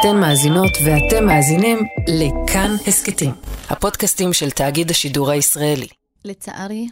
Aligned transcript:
אתן 0.00 0.20
מאזינות 0.20 0.72
ואתם 0.84 1.26
מאזינים 1.26 1.78
לכאן 2.08 2.70
הסכתים, 2.86 3.30
הפודקאסטים 3.70 4.32
של 4.32 4.50
תאגיד 4.50 4.90
השידור 4.90 5.30
הישראלי. 5.30 5.86
לצערי, 6.24 6.88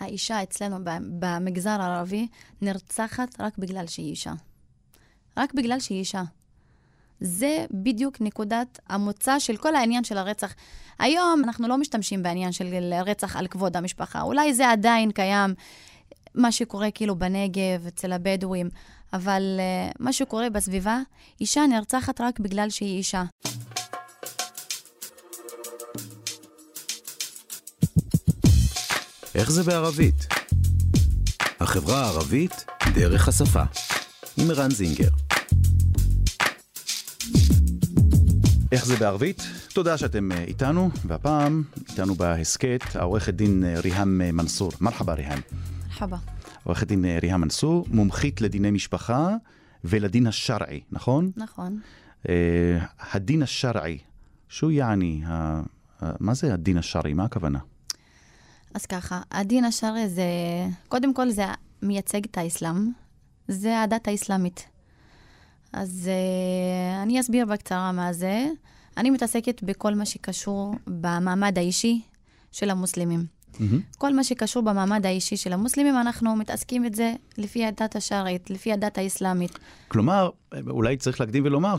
האישה 0.00 0.42
אצלנו 0.42 0.76
במגזר 1.18 1.70
הערבי 1.80 2.26
נרצחת 2.62 3.40
רק 3.40 3.58
בגלל 3.58 3.86
שהיא 3.86 4.10
אישה. 4.10 4.32
רק 5.36 5.54
בגלל 5.54 5.80
שהיא 5.80 5.98
אישה. 5.98 6.22
זה 7.20 7.66
בדיוק 7.70 8.20
נקודת 8.20 8.78
המוצא 8.88 9.38
של 9.38 9.56
כל 9.56 9.74
העניין 9.74 10.04
של 10.04 10.18
הרצח. 10.18 10.54
היום 10.98 11.42
אנחנו 11.44 11.68
לא 11.68 11.78
משתמשים 11.78 12.22
בעניין 12.22 12.52
של 12.52 12.92
רצח 13.06 13.36
על 13.36 13.46
כבוד 13.46 13.76
המשפחה. 13.76 14.22
אולי 14.22 14.54
זה 14.54 14.70
עדיין 14.70 15.10
קיים, 15.10 15.54
מה 16.34 16.52
שקורה 16.52 16.90
כאילו 16.90 17.16
בנגב, 17.16 17.86
אצל 17.88 18.12
הבדואים, 18.12 18.68
אבל 19.14 19.42
uh, 19.58 19.96
מה 19.98 20.12
שקורה 20.12 20.50
בסביבה, 20.50 20.98
אישה 21.40 21.66
נרצחת 21.66 22.20
רק 22.20 22.40
בגלל 22.40 22.70
שהיא 22.70 22.98
אישה. 22.98 23.22
איך 29.34 29.50
זה 29.50 29.62
בערבית? 29.62 30.26
החברה 31.60 32.04
הערבית 32.04 32.64
דרך 32.94 33.28
השפה. 33.28 33.62
עם 34.36 34.50
ערן 34.50 34.70
זינגר. 34.70 35.08
איך 38.72 38.84
זה 38.84 38.96
בערבית? 38.96 39.42
תודה 39.72 39.98
שאתם 39.98 40.32
אה, 40.32 40.44
איתנו, 40.44 40.90
והפעם 41.04 41.62
איתנו 41.88 42.14
בהסכת 42.14 42.80
העורכת 42.94 43.34
דין 43.34 43.64
אה, 43.64 43.80
ריהאם 43.80 44.20
אה, 44.20 44.32
מנסור. 44.32 44.72
מרחבה 44.80 45.14
ריהאם. 45.14 45.40
מרחבה. 45.86 46.16
עורכת 46.64 46.86
דין 46.86 47.04
ריהאם 47.04 47.40
מנסור, 47.40 47.86
מומחית 47.90 48.40
לדיני 48.40 48.70
משפחה 48.70 49.36
ולדין 49.84 50.26
השרעי, 50.26 50.80
נכון? 50.92 51.30
נכון. 51.36 51.80
הדין 53.12 53.42
השרעי, 53.42 53.98
שו 54.48 54.70
יעני, 54.70 55.22
מה 56.20 56.34
זה 56.34 56.54
הדין 56.54 56.78
השרעי? 56.78 57.14
מה 57.14 57.24
הכוונה? 57.24 57.58
אז 58.74 58.86
ככה, 58.86 59.20
הדין 59.30 59.64
השרעי 59.64 60.08
זה, 60.08 60.24
קודם 60.88 61.14
כל 61.14 61.30
זה 61.30 61.44
מייצג 61.82 62.24
את 62.24 62.38
האסלאם, 62.38 62.90
זה 63.48 63.80
הדת 63.80 64.08
האסלאמית. 64.08 64.66
אז 65.72 66.10
uh, 66.10 67.02
אני 67.02 67.20
אסביר 67.20 67.46
בקצרה 67.46 67.92
מה 67.92 68.12
זה. 68.12 68.46
אני 68.96 69.10
מתעסקת 69.10 69.62
בכל 69.62 69.94
מה 69.94 70.06
שקשור 70.06 70.74
במעמד 70.86 71.58
האישי 71.58 72.00
של 72.52 72.70
המוסלמים. 72.70 73.26
Mm-hmm. 73.54 73.98
כל 73.98 74.14
מה 74.14 74.24
שקשור 74.24 74.62
במעמד 74.62 75.06
האישי 75.06 75.36
של 75.36 75.52
המוסלמים, 75.52 75.96
אנחנו 75.96 76.36
מתעסקים 76.36 76.86
את 76.86 76.94
זה 76.94 77.12
לפי 77.38 77.64
הדת 77.64 77.96
השרעית, 77.96 78.50
לפי 78.50 78.72
הדת 78.72 78.98
האסלאמית. 78.98 79.58
כלומר, 79.88 80.30
אולי 80.70 80.96
צריך 80.96 81.20
להקדים 81.20 81.44
ולומר 81.46 81.76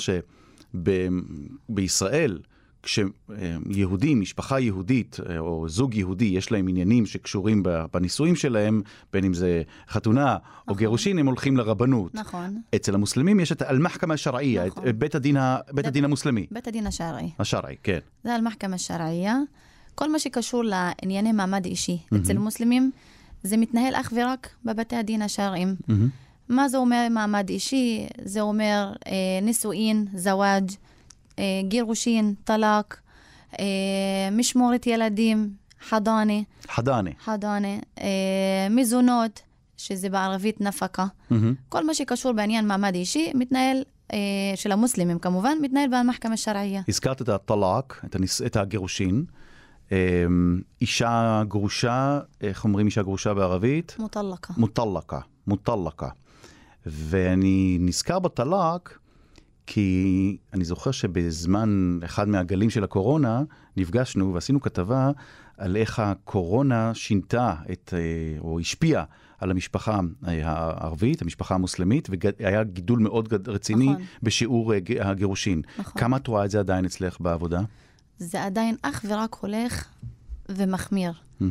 שבישראל, 1.69 2.39
כשיהודים, 2.83 4.21
משפחה 4.21 4.59
יהודית 4.59 5.17
או 5.39 5.69
זוג 5.69 5.95
יהודי, 5.95 6.25
יש 6.25 6.51
להם 6.51 6.67
עניינים 6.67 7.05
שקשורים 7.05 7.63
בנישואים 7.93 8.35
שלהם, 8.35 8.81
בין 9.13 9.23
אם 9.23 9.33
זה 9.33 9.61
חתונה 9.89 10.23
נכון. 10.23 10.63
או 10.67 10.75
גירושין, 10.75 11.19
הם 11.19 11.25
הולכים 11.25 11.57
לרבנות. 11.57 12.15
נכון. 12.15 12.61
אצל 12.75 12.95
המוסלמים 12.95 13.39
יש 13.39 13.51
את 13.51 13.61
אל-מחכמה 13.61 14.13
השרעייה, 14.13 14.65
נכון. 14.65 14.83
בית 14.95 15.15
הדין, 15.15 15.37
בית 15.73 15.85
הדין 15.85 16.05
המוסלמי. 16.05 16.45
בית 16.51 16.67
הדין 16.67 16.87
השרעי. 16.87 17.29
השרעי, 17.39 17.75
כן. 17.83 17.99
זה 18.23 18.35
אל-מחכמה 18.35 18.75
השרעייה. 18.75 19.37
כל 19.95 20.11
מה 20.11 20.19
שקשור 20.19 20.63
לענייני 20.63 21.31
מעמד 21.31 21.65
אישי 21.65 21.97
mm-hmm. 21.97 22.17
אצל 22.17 22.38
מוסלמים, 22.38 22.91
זה 23.43 23.57
מתנהל 23.57 23.95
אך 23.95 24.13
ורק 24.15 24.49
בבתי 24.65 24.95
הדין 24.95 25.21
השרעיים. 25.21 25.75
Mm-hmm. 25.81 25.93
מה 26.49 26.69
זה 26.69 26.77
אומר 26.77 27.07
מעמד 27.11 27.49
אישי? 27.49 28.07
זה 28.25 28.41
אומר 28.41 28.93
אה, 29.07 29.11
נישואין, 29.41 30.05
זוואג'. 30.13 30.71
אה, 31.39 31.61
גירושין, 31.67 32.33
טלאק, 32.43 33.02
אה, 33.59 33.65
משמורת 34.31 34.87
ילדים, 34.87 35.49
חדאנה. 35.87 36.33
חדאנה. 36.67 37.09
חדאנה. 37.20 37.77
אה, 38.02 38.67
מזונות, 38.70 39.41
שזה 39.77 40.09
בערבית 40.09 40.61
נפקה. 40.61 41.05
Mm-hmm. 41.05 41.36
כל 41.70 41.86
מה 41.86 41.93
שקשור 41.93 42.31
בעניין 42.31 42.67
מעמד 42.67 42.95
אישי 42.95 43.31
מתנהל 43.36 43.83
של 44.55 44.71
המוסלמים 44.71 45.20
כמובן, 45.20 45.58
מתנהל 45.61 45.89
במחכמה 45.91 46.33
השרעייה. 46.33 46.81
הזכרת 46.87 47.21
את 47.21 47.30
הטלאק, 47.30 48.02
את, 48.05 48.15
הניס... 48.15 48.41
את 48.41 48.55
הגירושין. 48.55 49.25
אישה 50.81 51.43
גרושה, 51.47 52.19
איך 52.41 52.63
אומרים 52.63 52.85
אישה 52.85 53.01
גרושה 53.03 53.33
בערבית? 53.33 53.95
מוטלקה. 53.99 54.53
מוטלקה, 54.57 55.19
מוטלקה. 55.47 56.09
ואני 56.85 57.77
נזכר 57.81 58.19
בטלאק, 58.19 58.99
כי 59.67 60.37
אני 60.53 60.65
זוכר 60.65 60.91
שבזמן 60.91 61.99
אחד 62.05 62.27
מהגלים 62.27 62.69
של 62.69 62.83
הקורונה, 62.83 63.43
נפגשנו 63.77 64.33
ועשינו 64.33 64.61
כתבה 64.61 65.11
על 65.57 65.75
איך 65.75 65.99
הקורונה 65.99 66.93
שינתה 66.93 67.55
את, 67.71 67.93
אה, 67.97 68.39
או 68.39 68.59
השפיעה 68.59 69.03
על 69.39 69.52
המשפחה 69.52 69.99
אה, 70.27 70.49
הערבית, 70.49 71.21
המשפחה 71.21 71.55
המוסלמית, 71.55 72.09
והיה 72.39 72.63
גידול 72.63 72.99
מאוד 72.99 73.33
רציני 73.47 73.89
נכון. 73.89 74.03
בשיעור 74.23 74.73
אה, 74.73 74.79
הגירושין. 74.99 75.61
נכון. 75.79 76.02
כמה 76.02 76.17
את 76.17 76.27
רואה 76.27 76.45
את 76.45 76.52
זה 76.52 76.59
עדיין 76.59 76.85
אצלך 76.85 77.21
בעבודה? 77.21 77.61
זה 78.20 78.43
עדיין 78.43 78.76
אך 78.81 79.05
ורק 79.08 79.36
הולך 79.36 79.87
ומחמיר. 80.49 81.11
Mm-hmm. 81.11 81.45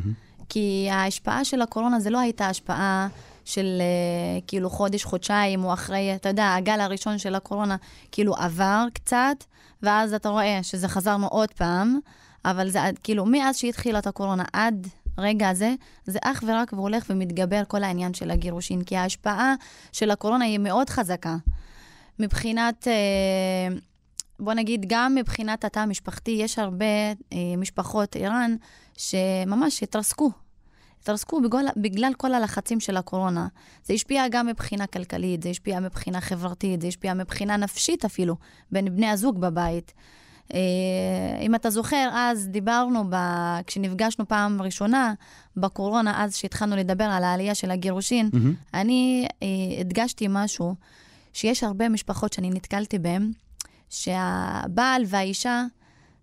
כי 0.49 0.87
ההשפעה 0.91 1.45
של 1.45 1.61
הקורונה 1.61 1.99
זה 1.99 2.09
לא 2.09 2.19
הייתה 2.19 2.47
השפעה 2.47 3.07
של 3.45 3.81
uh, 3.81 4.43
כאילו 4.47 4.69
חודש, 4.69 5.03
חודשיים, 5.03 5.63
או 5.63 5.73
אחרי, 5.73 6.15
אתה 6.15 6.29
יודע, 6.29 6.53
הגל 6.53 6.79
הראשון 6.79 7.17
של 7.17 7.35
הקורונה 7.35 7.75
כאילו 8.11 8.35
עבר 8.35 8.85
קצת, 8.93 9.43
ואז 9.83 10.13
אתה 10.13 10.29
רואה 10.29 10.59
שזה 10.63 10.87
חזרנו 10.87 11.27
עוד 11.27 11.51
פעם, 11.51 11.99
אבל 12.45 12.69
זה 12.69 12.79
כאילו, 13.03 13.25
מאז 13.25 13.57
שהתחילה 13.57 13.99
את 13.99 14.07
הקורונה 14.07 14.43
עד 14.53 14.87
רגע 15.17 15.49
הזה, 15.49 15.73
זה 16.05 16.19
אך 16.21 16.43
ורק 16.47 16.73
והולך 16.73 17.05
ומתגבר 17.09 17.63
כל 17.67 17.83
העניין 17.83 18.13
של 18.13 18.31
הגירושין, 18.31 18.83
כי 18.83 18.97
ההשפעה 18.97 19.55
של 19.91 20.11
הקורונה 20.11 20.45
היא 20.45 20.59
מאוד 20.59 20.89
חזקה. 20.89 21.35
מבחינת... 22.19 22.87
Uh, 22.87 23.79
בוא 24.39 24.53
נגיד, 24.53 24.85
גם 24.87 25.15
מבחינת 25.15 25.65
התא 25.65 25.79
המשפחתי, 25.79 26.31
יש 26.31 26.59
הרבה 26.59 26.85
אה, 27.33 27.37
משפחות 27.57 28.15
איראן 28.15 28.55
שממש 28.97 29.83
התרסקו 29.83 30.31
התרסקו 31.05 31.41
בגול, 31.41 31.65
בגלל 31.77 32.13
כל 32.17 32.33
הלחצים 32.33 32.79
של 32.79 32.97
הקורונה. 32.97 33.47
זה 33.83 33.93
השפיע 33.93 34.27
גם 34.31 34.47
מבחינה 34.47 34.87
כלכלית, 34.87 35.43
זה 35.43 35.49
השפיע 35.49 35.79
מבחינה 35.79 36.21
חברתית, 36.21 36.81
זה 36.81 36.87
השפיע 36.87 37.13
מבחינה 37.13 37.57
נפשית 37.57 38.05
אפילו, 38.05 38.35
בין 38.71 38.95
בני 38.95 39.09
הזוג 39.09 39.41
בבית. 39.41 39.93
אה, 40.53 40.59
אם 41.41 41.55
אתה 41.55 41.69
זוכר, 41.69 42.09
אז 42.13 42.47
דיברנו, 42.47 43.03
ב... 43.09 43.15
כשנפגשנו 43.67 44.27
פעם 44.27 44.61
ראשונה 44.61 45.13
בקורונה, 45.57 46.23
אז 46.23 46.35
שהתחלנו 46.35 46.75
לדבר 46.75 47.03
על 47.03 47.23
העלייה 47.23 47.55
של 47.55 47.71
הגירושין, 47.71 48.29
mm-hmm. 48.33 48.73
אני 48.73 49.27
אה, 49.43 49.47
הדגשתי 49.79 50.25
משהו, 50.29 50.75
שיש 51.33 51.63
הרבה 51.63 51.89
משפחות 51.89 52.33
שאני 52.33 52.49
נתקלתי 52.49 52.99
בהן, 52.99 53.31
שהבעל 53.89 55.03
והאישה, 55.07 55.63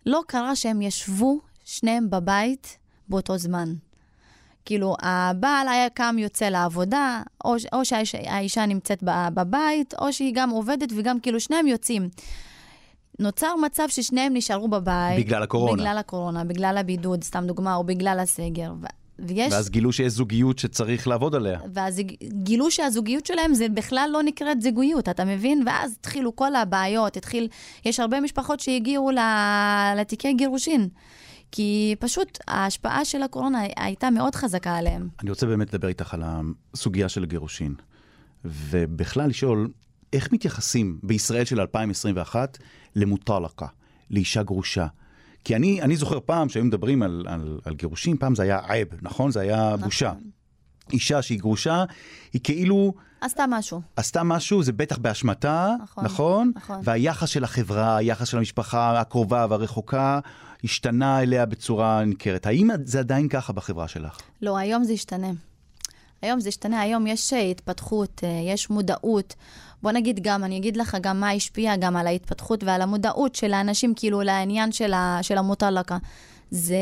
לא 0.06 0.22
קרה 0.26 0.56
שהם 0.56 0.82
ישבו 0.82 1.40
שניהם 1.64 2.10
בבית 2.10 2.78
באותו 3.08 3.38
זמן. 3.38 3.74
כאילו, 4.64 4.96
הבעל 5.02 5.68
היה 5.68 5.90
קם, 5.90 6.16
יוצא 6.18 6.48
לעבודה, 6.48 7.22
או, 7.44 7.54
או 7.72 7.84
שהאישה 7.84 8.66
נמצאת 8.66 9.02
בבית, 9.34 9.94
או 10.00 10.12
שהיא 10.12 10.32
גם 10.34 10.50
עובדת 10.50 10.88
וגם 10.96 11.20
כאילו 11.20 11.40
שניהם 11.40 11.66
יוצאים. 11.66 12.08
נוצר 13.18 13.56
מצב 13.56 13.88
ששניהם 13.88 14.34
נשארו 14.36 14.68
בבית. 14.68 15.26
בגלל 15.26 15.42
הקורונה. 15.42 15.82
בגלל 15.82 15.98
הקורונה, 15.98 16.44
בגלל 16.44 16.76
הבידוד, 16.78 17.24
סתם 17.24 17.44
דוגמה, 17.46 17.74
או 17.74 17.84
בגלל 17.84 18.18
הסגר. 18.20 18.72
ויש... 19.18 19.52
ואז 19.52 19.70
גילו 19.70 19.92
שיש 19.92 20.12
זוגיות 20.12 20.58
שצריך 20.58 21.08
לעבוד 21.08 21.34
עליה. 21.34 21.60
ואז 21.74 22.00
גילו 22.22 22.70
שהזוגיות 22.70 23.26
שלהם 23.26 23.54
זה 23.54 23.68
בכלל 23.68 24.10
לא 24.12 24.22
נקראת 24.22 24.62
זוגיות, 24.62 25.08
אתה 25.08 25.24
מבין? 25.24 25.62
ואז 25.66 25.96
התחילו 26.00 26.36
כל 26.36 26.54
הבעיות, 26.54 27.16
התחיל... 27.16 27.48
יש 27.84 28.00
הרבה 28.00 28.20
משפחות 28.20 28.60
שהגיעו 28.60 29.10
לתיקי 29.96 30.32
גירושין. 30.32 30.88
כי 31.52 31.94
פשוט 31.98 32.38
ההשפעה 32.48 33.04
של 33.04 33.22
הקורונה 33.22 33.62
הייתה 33.76 34.10
מאוד 34.10 34.34
חזקה 34.34 34.76
עליהם. 34.76 35.08
אני 35.20 35.30
רוצה 35.30 35.46
באמת 35.46 35.74
לדבר 35.74 35.88
איתך 35.88 36.14
על 36.14 36.22
הסוגיה 36.24 37.08
של 37.08 37.22
הגירושין, 37.22 37.74
ובכלל 38.44 39.28
לשאול, 39.28 39.70
איך 40.12 40.32
מתייחסים 40.32 40.98
בישראל 41.02 41.44
של 41.44 41.60
2021 41.60 42.58
למוטלקה, 42.96 43.66
לאישה 44.10 44.42
גרושה? 44.42 44.86
כי 45.44 45.56
אני, 45.56 45.82
אני 45.82 45.96
זוכר 45.96 46.18
פעם 46.26 46.48
שהיו 46.48 46.64
מדברים 46.64 47.02
על, 47.02 47.24
על, 47.28 47.58
על 47.64 47.74
גירושין, 47.74 48.16
פעם 48.16 48.34
זה 48.34 48.42
היה 48.42 48.60
עייב, 48.68 48.88
נכון? 49.02 49.30
זה 49.30 49.40
היה 49.40 49.68
נכון. 49.68 49.80
בושה. 49.80 50.12
אישה 50.92 51.22
שהיא 51.22 51.38
גרושה, 51.38 51.84
היא 52.32 52.40
כאילו... 52.44 52.94
עשתה 53.20 53.44
משהו. 53.48 53.80
עשתה 53.96 54.22
משהו, 54.22 54.62
זה 54.62 54.72
בטח 54.72 54.98
באשמתה, 54.98 55.74
נכון? 55.82 56.04
נכון? 56.04 56.52
נכון. 56.56 56.80
והיחס 56.82 57.28
של 57.28 57.44
החברה, 57.44 57.96
היחס 57.96 58.28
של 58.28 58.38
המשפחה 58.38 59.00
הקרובה 59.00 59.46
והרחוקה, 59.50 60.20
השתנה 60.64 61.22
אליה 61.22 61.46
בצורה 61.46 62.04
ניכרת. 62.04 62.46
האם 62.46 62.68
זה 62.84 62.98
עדיין 62.98 63.28
ככה 63.28 63.52
בחברה 63.52 63.88
שלך? 63.88 64.18
לא, 64.42 64.56
היום 64.56 64.84
זה 64.84 64.92
השתנה. 64.92 65.30
היום 66.22 66.40
זה 66.40 66.48
השתנה, 66.48 66.80
היום 66.80 67.06
יש 67.06 67.32
אה, 67.32 67.40
התפתחות, 67.40 68.20
אה, 68.24 68.52
יש 68.52 68.70
מודעות. 68.70 69.34
בוא 69.82 69.92
נגיד 69.92 70.20
גם, 70.22 70.44
אני 70.44 70.56
אגיד 70.56 70.76
לך 70.76 70.96
גם 71.00 71.20
מה 71.20 71.30
השפיע 71.30 71.76
גם 71.76 71.96
על 71.96 72.06
ההתפתחות 72.06 72.64
ועל 72.64 72.82
המודעות 72.82 73.34
של 73.34 73.52
האנשים, 73.52 73.94
כאילו, 73.96 74.22
לעניין 74.22 74.72
של, 74.72 74.92
ה, 74.92 75.18
של 75.22 75.38
המוטלקה. 75.38 75.98
זה 76.50 76.76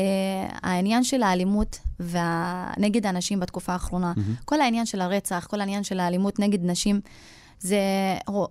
העניין 0.61 1.03
של 1.03 1.23
האלימות 1.23 1.79
וה... 1.99 2.71
נגד 2.77 3.05
הנשים 3.05 3.39
בתקופה 3.39 3.73
האחרונה. 3.73 4.13
Mm-hmm. 4.15 4.45
כל 4.45 4.61
העניין 4.61 4.85
של 4.85 5.01
הרצח, 5.01 5.47
כל 5.49 5.59
העניין 5.59 5.83
של 5.83 5.99
האלימות 5.99 6.39
נגד 6.39 6.65
נשים. 6.65 7.01
זה 7.59 7.79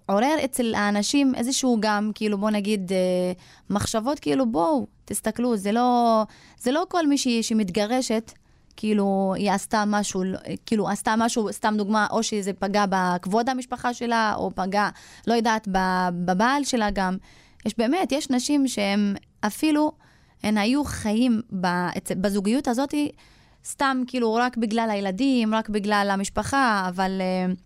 עורר 0.07 0.37
אצל 0.45 0.75
האנשים 0.75 1.35
איזשהו 1.35 1.77
גם, 1.81 2.11
כאילו, 2.15 2.39
בוא 2.39 2.51
נגיד, 2.51 2.93
אה, 2.93 3.33
מחשבות 3.71 4.19
כאילו, 4.19 4.47
בואו, 4.47 4.87
תסתכלו, 5.05 5.57
זה 5.57 5.73
לא, 5.73 6.23
זה 6.61 6.73
לא 6.73 6.85
כל 6.89 7.07
מישהי 7.07 7.43
שמתגרשת, 7.43 8.33
כאילו, 8.81 9.35
היא 9.37 9.50
עשתה 9.50 9.85
משהו, 9.87 10.23
כאילו, 10.67 10.88
עשתה 10.88 11.15
משהו, 11.19 11.53
סתם 11.53 11.75
דוגמה, 11.79 12.06
או 12.11 12.23
שזה 12.23 12.53
פגע 12.53 12.85
בכבוד 12.91 13.49
המשפחה 13.49 13.94
שלה, 13.94 14.35
או 14.37 14.50
פגע, 14.55 14.88
לא 15.27 15.35
יודעת, 15.35 15.69
בבעל 16.25 16.65
שלה 16.65 16.91
גם. 16.91 17.17
יש 17.67 17.75
באמת, 17.79 18.12
יש 18.12 18.31
נשים 18.31 18.69
שהן 18.69 19.15
אפילו, 19.41 19.93
הן 20.43 20.59
היו 20.59 20.85
חיים 20.85 21.41
בזוגיות 22.21 22.69
הזאת, 22.69 22.94
סתם, 23.65 24.03
כאילו, 24.06 24.35
רק 24.35 24.56
בגלל 24.56 24.88
הילדים, 24.91 25.55
רק 25.55 25.69
בגלל 25.69 26.09
המשפחה, 26.12 26.85
אבל... 26.88 27.21
Uh, 27.21 27.61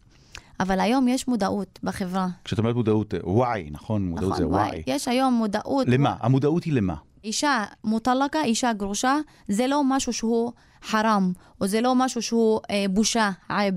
אבל 0.61 0.81
היום 0.81 1.09
יש 1.09 1.29
מודעות 1.29 1.79
בחברה. 1.83 2.29
כשאת 2.45 2.59
אומרת 2.59 2.75
מודעות, 2.75 3.15
וואי, 3.25 3.69
נכון? 3.71 4.09
מודעות 4.09 4.33
נכון, 4.33 4.43
זה 4.43 4.49
וואי. 4.49 4.83
יש 4.87 5.09
היום 5.09 5.35
מודעות. 5.35 5.87
למה? 5.89 6.15
המודעות 6.21 6.65
היא 6.65 6.73
למה? 6.73 6.95
אישה 7.25 7.65
מוטלקה, 7.85 8.43
אישה 8.43 8.73
גרושה, 8.73 9.17
זה 9.49 9.67
לא 9.67 9.83
משהו 9.85 10.13
שהוא 10.13 10.53
חרם, 10.83 11.33
או 11.61 11.67
זה 11.67 11.81
לא 11.81 11.95
משהו 11.95 12.23
שהוא 12.23 12.61
אה, 12.71 12.85
בושה, 12.91 13.31
עייב. 13.49 13.75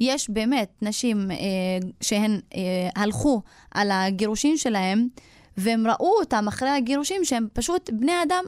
יש 0.00 0.30
באמת 0.30 0.70
נשים 0.82 1.30
אה, 1.30 1.36
שהן 2.00 2.40
אה, 2.54 2.88
הלכו 2.96 3.42
על 3.70 3.90
הגירושים 3.90 4.56
שלהם, 4.56 5.08
והם 5.56 5.86
ראו 5.86 6.12
אותם 6.18 6.48
אחרי 6.48 6.68
הגירושים 6.68 7.24
שהם 7.24 7.48
פשוט 7.52 7.90
בני 7.92 8.22
אדם 8.22 8.44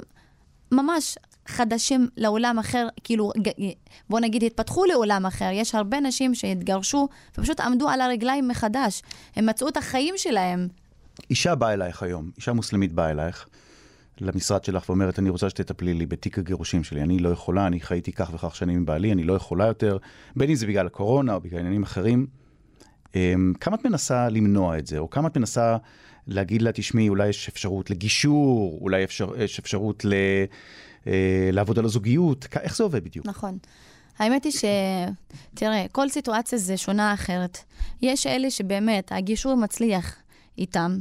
ממש 0.73 1.17
חדשים 1.47 2.09
לעולם 2.17 2.59
אחר, 2.59 2.89
כאילו, 3.05 3.33
בוא 4.11 4.21
נגיד, 4.21 4.45
התפתחו 4.45 4.85
לעולם 4.85 5.27
אחר. 5.27 5.51
יש 5.53 5.75
הרבה 5.75 6.01
נשים 6.01 6.35
שהתגרשו 6.35 7.09
ופשוט 7.39 7.61
עמדו 7.61 7.89
על 7.89 8.01
הרגליים 8.01 8.49
מחדש. 8.49 9.03
הם 9.37 9.47
מצאו 9.47 9.69
את 9.69 9.77
החיים 9.77 10.15
שלהם. 10.17 10.69
אישה 11.31 11.55
באה 11.55 11.73
אלייך 11.73 12.03
היום, 12.03 12.31
אישה 12.37 12.53
מוסלמית 12.53 12.93
באה 12.93 13.11
אלייך. 13.11 13.47
למשרד 14.21 14.65
שלך 14.65 14.89
ואומרת, 14.89 15.19
אני 15.19 15.31
רוצה 15.31 15.51
שתטפלי 15.51 15.95
לי 15.95 16.07
בתיק 16.07 16.39
הגירושים 16.39 16.85
שלי. 16.85 17.03
אני 17.03 17.19
לא 17.19 17.29
יכולה, 17.29 17.67
אני 17.67 17.81
חייתי 17.81 18.13
כך 18.13 18.31
וכך 18.35 18.57
שנים 18.57 18.77
עם 18.77 18.87
בעלי, 18.87 19.13
אני 19.13 19.25
לא 19.25 19.33
יכולה 19.33 19.67
יותר, 19.67 19.99
בין 20.37 20.51
אם 20.51 20.55
זה 20.55 20.67
בגלל 20.67 20.87
הקורונה 20.87 21.35
או 21.35 21.41
בגלל 21.41 21.59
עניינים 21.59 21.83
אחרים. 21.83 22.27
אמ, 23.15 23.53
כמה 23.61 23.77
את 23.77 23.85
מנסה 23.85 24.29
למנוע 24.29 24.79
את 24.79 24.87
זה, 24.87 24.99
או 24.99 25.11
כמה 25.11 25.29
את 25.29 25.37
מנסה 25.37 25.77
להגיד 26.27 26.63
לה, 26.63 26.73
תשמעי, 26.73 27.09
אולי 27.09 27.29
יש 27.29 27.49
אפשרות 27.49 27.91
לגישור, 27.91 28.79
אולי 28.81 29.05
אפשר, 29.05 29.33
יש 29.39 29.59
אפשרות 29.59 30.05
ל... 30.05 30.13
אה, 31.07 31.51
לעבוד 31.53 31.79
על 31.79 31.85
הזוגיות, 31.85 32.47
איך 32.61 32.77
זה 32.77 32.83
עובד 32.83 33.05
בדיוק? 33.05 33.27
נכון. 33.27 33.59
האמת 34.19 34.45
היא 34.45 34.53
ש... 34.53 34.65
תראה, 35.55 35.87
כל 35.93 36.09
סיטואציה 36.09 36.59
זה 36.59 36.77
שונה 36.77 37.15
אחרת. 37.15 37.59
יש 38.03 38.27
אלה 38.27 38.51
שבאמת, 38.51 39.13
הגישור 39.13 39.55
מצליח 39.55 40.17
איתם, 40.59 40.99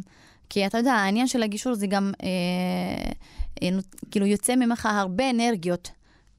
כי 0.50 0.66
אתה 0.66 0.78
יודע, 0.78 0.94
העניין 0.94 1.28
של 1.28 1.44
הגישור 1.44 1.74
זה 1.74 1.88
גם, 1.88 2.12
אה, 2.24 3.12
אה, 3.64 3.70
כאילו, 4.12 4.26
יוצא 4.26 4.56
ממך 4.56 4.86
הרבה 4.92 5.30
אנרגיות. 5.30 5.92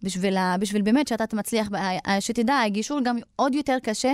בשביל, 0.02 0.36
בשביל 0.60 0.82
באמת 0.82 1.08
שאתה 1.08 1.26
תמצליח, 1.26 1.68
שתדע, 2.20 2.60
הגישור 2.60 3.00
גם 3.04 3.18
עוד 3.36 3.54
יותר 3.54 3.76
קשה 3.82 4.12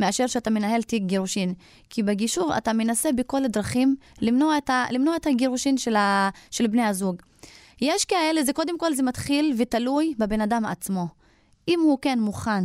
מאשר 0.00 0.26
שאתה 0.26 0.50
מנהל 0.50 0.82
תיק 0.82 1.02
גירושין. 1.02 1.54
כי 1.90 2.02
בגישור 2.02 2.56
אתה 2.58 2.72
מנסה 2.72 3.12
בכל 3.12 3.44
הדרכים 3.44 3.96
למנוע 4.20 4.58
את, 4.58 4.70
ה, 4.70 4.84
למנוע 4.90 5.16
את 5.16 5.26
הגירושין 5.26 5.78
של, 5.78 5.96
ה, 5.96 6.30
של 6.50 6.66
בני 6.66 6.82
הזוג. 6.82 7.16
יש 7.80 8.04
כאלה, 8.04 8.44
זה 8.44 8.52
קודם 8.52 8.78
כל, 8.78 8.94
זה 8.94 9.02
מתחיל 9.02 9.54
ותלוי 9.58 10.14
בבן 10.18 10.40
אדם 10.40 10.64
עצמו. 10.64 11.06
אם 11.68 11.80
הוא 11.82 11.98
כן 12.02 12.18
מוכן 12.20 12.64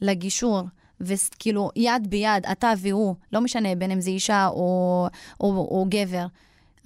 לגישור, 0.00 0.60
וכאילו 1.02 1.70
יד 1.76 2.10
ביד, 2.10 2.46
אתה 2.52 2.72
והוא, 2.78 3.14
לא 3.32 3.40
משנה 3.40 3.74
בין 3.74 3.90
אם 3.90 4.00
זה 4.00 4.10
אישה 4.10 4.46
או, 4.46 5.08
או, 5.40 5.46
או 5.48 5.86
גבר, 5.88 6.26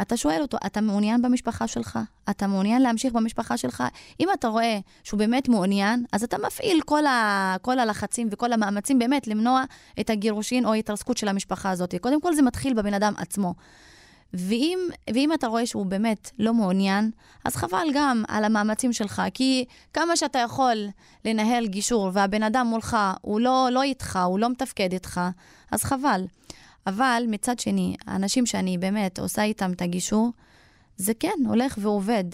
אתה 0.01 0.17
שואל 0.17 0.43
אותו, 0.43 0.57
אתה 0.67 0.81
מעוניין 0.81 1.23
במשפחה 1.23 1.67
שלך? 1.67 1.99
אתה 2.31 2.47
מעוניין 2.47 2.83
להמשיך 2.83 3.13
במשפחה 3.13 3.57
שלך? 3.57 3.85
אם 4.21 4.29
אתה 4.35 4.49
רואה 4.49 4.79
שהוא 5.05 5.19
באמת 5.19 5.49
מעוניין, 5.49 6.05
אז 6.13 6.25
אתה 6.25 6.37
מפעיל 6.47 6.81
כל, 6.85 7.07
ה, 7.07 7.57
כל 7.63 7.79
הלחצים 7.79 8.29
וכל 8.31 8.53
המאמצים 8.53 8.99
באמת 8.99 9.27
למנוע 9.27 9.65
את 10.01 10.11
הגירושין 10.11 10.67
או 10.67 10.73
ההתרסקות 10.73 11.17
של 11.17 11.29
המשפחה 11.29 11.71
הזאת. 11.71 11.95
קודם 12.01 12.21
כל 12.21 12.35
זה 12.35 12.43
מתחיל 12.43 12.75
בבן 12.75 12.95
אדם 12.95 13.13
עצמו. 13.17 13.55
ואם, 14.39 14.79
ואם 15.15 15.33
אתה 15.33 15.47
רואה 15.47 15.67
שהוא 15.67 15.87
באמת 15.87 16.31
לא 16.39 16.55
מעוניין, 16.55 17.11
אז 17.45 17.57
חבל 17.57 17.87
גם 17.95 18.25
על 18.29 18.45
המאמצים 18.45 18.93
שלך, 18.93 19.23
כי 19.35 19.65
כמה 19.93 20.17
שאתה 20.17 20.39
יכול 20.39 20.87
לנהל 21.25 21.67
גישור 21.67 22.11
והבן 22.13 22.43
אדם 22.43 22.67
מולך, 22.67 22.97
הוא 23.21 23.41
לא, 23.41 23.69
לא 23.73 23.83
איתך, 23.83 24.19
הוא 24.27 24.39
לא 24.39 24.49
מתפקד 24.51 24.93
איתך, 24.93 25.21
אז 25.73 25.83
חבל. 25.85 26.25
אבל 26.87 27.25
מצד 27.29 27.59
שני, 27.59 27.97
האנשים 28.07 28.47
שאני 28.47 28.79
באמת 28.79 29.19
עושה 29.19 29.43
איתם 29.43 29.73
את 29.73 29.83
הגישור, 29.83 30.33
זה 30.97 31.13
כן 31.21 31.39
הולך 31.49 31.79
ועובד, 31.81 32.25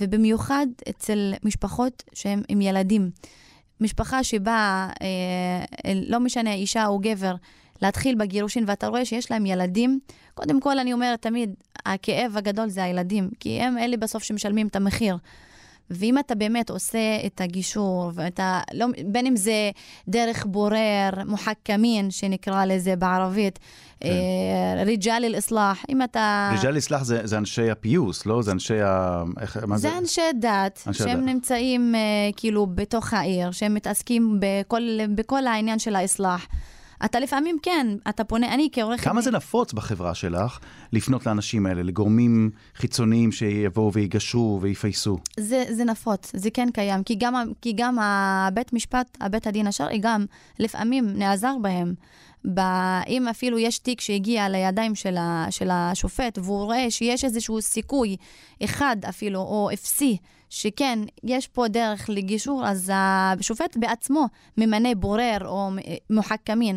ובמיוחד 0.00 0.66
אצל 0.88 1.34
משפחות 1.44 2.02
שהן 2.14 2.42
עם 2.48 2.60
ילדים. 2.60 3.10
משפחה 3.80 4.24
שבה, 4.24 4.88
אה, 5.02 5.92
לא 5.94 6.20
משנה, 6.20 6.52
אישה 6.52 6.86
או 6.86 6.98
גבר, 6.98 7.34
להתחיל 7.82 8.14
בגירושין, 8.14 8.64
ואתה 8.66 8.86
רואה 8.86 9.04
שיש 9.04 9.30
להם 9.30 9.46
ילדים, 9.46 9.98
קודם 10.34 10.60
כל 10.60 10.78
אני 10.78 10.92
אומרת 10.92 11.22
תמיד, 11.22 11.54
הכאב 11.86 12.36
הגדול 12.36 12.68
זה 12.68 12.84
הילדים, 12.84 13.30
כי 13.40 13.60
הם 13.60 13.78
אלה 13.78 13.96
בסוף 13.96 14.22
שמשלמים 14.22 14.66
את 14.66 14.76
המחיר. 14.76 15.16
ואם 15.90 16.18
אתה 16.18 16.34
באמת 16.34 16.70
עושה 16.70 16.98
את 17.26 17.40
הגישור, 17.40 18.10
ואתה, 18.14 18.60
לא, 18.74 18.86
בין 19.06 19.26
אם 19.26 19.36
זה 19.36 19.70
דרך 20.08 20.46
בורר, 20.46 21.10
מוחכמין, 21.26 22.10
שנקרא 22.10 22.64
לזה 22.64 22.96
בערבית, 22.96 23.58
כן. 24.00 24.08
אה, 24.08 24.84
ריג'ל 24.84 25.24
אל-אסלאח, 25.24 25.84
אם 25.88 26.02
אתה... 26.02 26.50
ריג'ל 26.56 26.68
אל-אסלאח 26.68 27.02
זה, 27.02 27.20
זה 27.24 27.38
אנשי 27.38 27.70
הפיוס, 27.70 28.26
לא? 28.26 28.42
זה 28.42 28.52
אנשי 28.52 28.80
ה... 28.80 29.22
איך, 29.40 29.56
מה 29.66 29.78
זה? 29.78 29.88
זה 29.88 29.98
אנשי 29.98 30.20
דת, 30.40 30.82
אנשי 30.86 31.02
שהם 31.02 31.20
דת. 31.20 31.26
נמצאים 31.26 31.94
אה, 31.94 32.00
כאילו 32.36 32.66
בתוך 32.66 33.12
העיר, 33.12 33.50
שהם 33.50 33.74
מתעסקים 33.74 34.40
בכל, 34.40 34.82
בכל 35.14 35.46
העניין 35.46 35.78
של 35.78 35.96
האסלאח. 35.96 36.46
אתה 37.04 37.20
לפעמים 37.20 37.58
כן, 37.62 37.86
אתה 38.08 38.24
פונה, 38.24 38.54
אני 38.54 38.68
כעורכת... 38.72 39.04
כמה 39.04 39.22
זה 39.22 39.30
נפוץ 39.30 39.72
בחברה 39.72 40.14
שלך 40.14 40.58
לפנות 40.92 41.26
לאנשים 41.26 41.66
האלה, 41.66 41.82
לגורמים 41.82 42.50
חיצוניים 42.76 43.32
שיבואו 43.32 43.92
ויגשרו 43.92 44.58
ויפייסו? 44.62 45.18
זה, 45.40 45.64
זה 45.70 45.84
נפוץ, 45.84 46.32
זה 46.34 46.50
כן 46.50 46.68
קיים, 46.74 47.02
כי 47.02 47.14
גם, 47.14 47.34
כי 47.62 47.72
גם 47.76 47.98
הבית 47.98 48.72
משפט, 48.72 49.18
הבית 49.20 49.46
הדין 49.46 49.66
השרעי 49.66 49.98
גם 49.98 50.24
לפעמים 50.58 51.04
נעזר 51.14 51.54
בהם. 51.62 51.94
ב... 52.54 52.60
אם 53.08 53.28
אפילו 53.28 53.58
יש 53.58 53.78
תיק 53.78 54.00
שהגיע 54.00 54.48
לידיים 54.48 54.94
של, 54.94 55.16
ה... 55.16 55.46
של 55.50 55.68
השופט 55.70 56.38
והוא 56.38 56.64
רואה 56.64 56.90
שיש 56.90 57.24
איזשהו 57.24 57.62
סיכוי 57.62 58.16
אחד 58.64 58.96
אפילו, 59.08 59.40
או 59.40 59.68
אפסי, 59.72 60.16
שכן, 60.50 60.98
יש 61.24 61.48
פה 61.48 61.68
דרך 61.68 62.06
לגישור, 62.08 62.66
אז 62.66 62.92
השופט 62.94 63.76
בעצמו 63.76 64.26
ממנה 64.58 64.94
בורר 64.94 65.38
או 65.44 65.70
מוחכמין. 66.10 66.76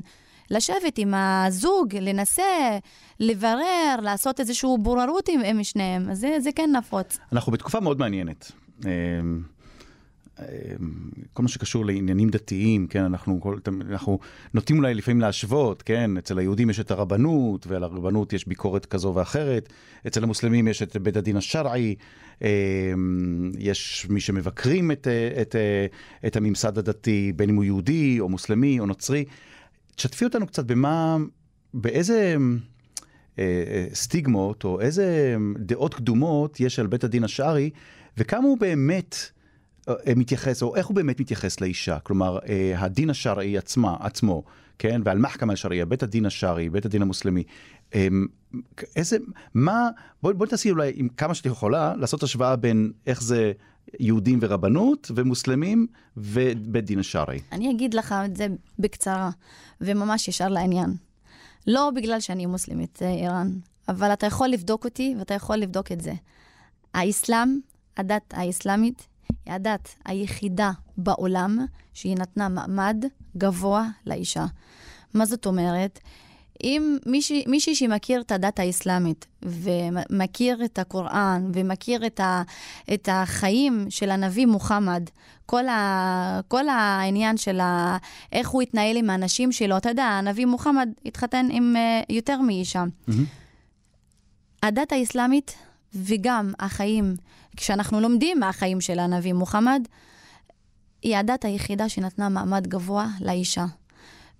לשבת 0.52 0.98
עם 0.98 1.14
הזוג, 1.14 1.96
לנסה, 1.96 2.78
לברר, 3.20 3.96
לעשות 4.02 4.40
איזושהי 4.40 4.70
בוררות 4.80 5.30
עם, 5.30 5.42
עם 5.46 5.64
שניהם. 5.64 6.14
זה, 6.14 6.36
זה 6.40 6.50
כן 6.56 6.70
נפוץ. 6.76 7.18
אנחנו 7.32 7.52
בתקופה 7.52 7.80
מאוד 7.80 8.00
מעניינת. 8.00 8.52
אמ, 10.40 10.46
כל 11.34 11.44
מה 11.44 11.50
שקשור 11.50 11.86
לעניינים 11.86 12.30
דתיים, 12.30 12.88
כן, 12.88 13.04
אנחנו, 13.04 13.42
כל, 13.42 13.58
אנחנו 13.90 14.20
נוטים 14.54 14.78
אולי 14.78 14.94
לפעמים 14.94 15.22
להשוות, 15.22 15.82
כן, 15.82 16.18
אצל 16.18 16.40
היהודים 16.40 16.70
יש 16.70 16.80
את 16.80 16.92
הרבנות, 16.92 17.68
ועל 17.68 17.84
הרבנות 17.84 18.34
יש 18.34 18.48
ביקורת 18.48 18.86
כזו 18.86 19.14
ואחרת, 19.16 19.74
אצל 20.08 20.24
המוסלמים 20.24 20.68
יש 20.68 20.84
את 20.84 20.98
בית 20.98 21.18
הדין 21.18 21.38
השרעי, 21.38 21.96
אמ, 22.42 22.48
יש 23.60 24.08
מי 24.10 24.20
שמבקרים 24.20 24.92
את, 24.92 25.08
את, 25.42 25.56
את 26.26 26.36
הממסד 26.36 26.78
הדתי, 26.78 27.34
בין 27.36 27.50
אם 27.50 27.56
הוא 27.56 27.64
יהודי 27.64 28.20
או 28.20 28.30
מוסלמי 28.30 28.80
או 28.80 28.86
נוצרי. 28.86 29.26
תשתפי 29.96 30.26
אותנו 30.26 30.48
קצת 30.48 30.66
במה, 30.66 31.18
באיזה 31.74 32.36
אה, 33.40 33.44
אה, 33.44 33.88
סטיגמות 33.94 34.64
או 34.64 34.82
איזה 34.82 35.36
דעות 35.58 35.94
קדומות 35.94 36.60
יש 36.60 36.80
על 36.80 36.88
בית 36.88 37.04
הדין 37.04 37.24
השרעי, 37.24 37.70
וכמה 38.18 38.44
הוא 38.44 38.58
באמת... 38.58 39.35
אה, 39.90 39.94
מתייחס, 40.16 40.64
או 40.64 40.76
איך 40.76 40.88
הוא 40.88 40.96
באמת 40.96 41.20
מתייחס 41.20 41.62
לאישה, 41.62 42.00
כלומר, 42.00 42.40
הדין 42.78 43.10
השרעי 43.10 43.58
עצמה, 43.58 43.96
עצמו, 44.00 44.44
כן, 44.80 45.02
ועל 45.06 45.18
מחכמה 45.18 45.54
השרעי, 45.54 45.86
בית 45.86 46.04
הדין 46.04 46.26
השרעי, 46.26 46.70
בית 46.70 46.86
הדין 46.86 47.02
המוסלמי, 47.02 47.44
אמ, 47.96 48.26
איזה, 48.96 49.18
מה, 49.54 49.90
בואי 50.24 50.34
בוא 50.34 50.46
תעשי 50.46 50.72
אולי, 50.72 50.92
עם 50.96 51.08
כמה 51.10 51.34
שאת 51.34 51.46
יכולה, 51.46 51.96
לעשות 51.96 52.24
השוואה 52.24 52.56
בין 52.56 52.92
איך 53.08 53.22
זה 53.22 53.52
יהודים 54.00 54.40
ורבנות 54.42 55.12
ומוסלמים 55.16 55.88
ובית 56.18 56.86
דין 56.86 57.00
השרעי. 57.00 57.40
אני 57.52 57.72
אגיד 57.72 57.94
לך 57.94 58.16
את 58.26 58.36
זה 58.36 58.48
בקצרה, 58.80 59.30
וממש 59.82 60.28
ישר 60.28 60.48
לעניין. 60.48 60.94
לא 61.68 61.92
בגלל 61.96 62.20
שאני 62.20 62.46
מוסלמית, 62.46 63.00
אה, 63.02 63.12
איראן, 63.12 63.52
אבל 63.90 64.14
אתה 64.14 64.26
יכול 64.26 64.48
לבדוק 64.48 64.86
אותי 64.86 65.16
ואתה 65.20 65.34
יכול 65.34 65.56
לבדוק 65.56 65.92
את 65.92 66.02
זה. 66.02 66.14
האסלאם, 66.94 67.60
הדת 67.98 68.34
האסלאמית, 68.34 69.08
היא 69.46 69.54
הדת 69.54 69.96
היחידה 70.06 70.72
בעולם 70.98 71.66
שהיא 71.94 72.18
נתנה 72.18 72.50
מעמד 72.50 73.06
גבוה 73.38 73.88
לאישה. 74.06 74.46
מה 75.14 75.26
זאת 75.26 75.46
אומרת? 75.46 76.00
אם 76.64 76.98
מישהי, 77.06 77.44
מישהי 77.48 77.76
שמכיר 77.76 78.22
את 78.22 78.32
הדת 78.32 78.60
האסלאמית 78.60 79.26
ומכיר 79.42 80.66
את 80.66 80.80
הקוראן 80.80 81.52
ומכיר 81.54 82.06
את, 82.06 82.20
ה, 82.20 82.44
את 82.94 83.10
החיים 83.12 83.86
של 83.90 84.12
הנביא 84.12 84.46
מוחמד, 84.46 85.10
כל, 85.46 85.68
ה, 85.68 86.40
כל 86.48 86.70
העניין 86.70 87.38
של 87.38 87.60
ה, 87.60 87.98
איך 88.32 88.50
הוא 88.50 88.62
התנהל 88.62 88.98
עם 88.98 89.10
האנשים 89.10 89.52
שלו, 89.52 89.78
אתה 89.78 89.90
יודע, 89.90 90.04
הנביא 90.04 90.46
מוחמד 90.46 90.90
התחתן 91.06 91.48
עם 91.52 91.76
uh, 91.76 92.14
יותר 92.14 92.42
מאישה. 92.42 92.84
Mm-hmm. 92.84 93.14
הדת 94.64 94.92
האסלאמית 94.92 95.56
וגם 95.94 96.54
החיים, 96.60 97.16
כשאנחנו 97.58 98.00
לומדים 98.00 98.40
מהחיים 98.40 98.82
של 98.82 99.00
הנביא 99.00 99.34
מוחמד, 99.34 99.88
היא 101.02 101.18
הדת 101.18 101.46
היחידה 101.46 101.90
שנתנה 101.90 102.30
מעמד 102.30 102.68
גבוה 102.68 103.08
לאישה. 103.22 103.66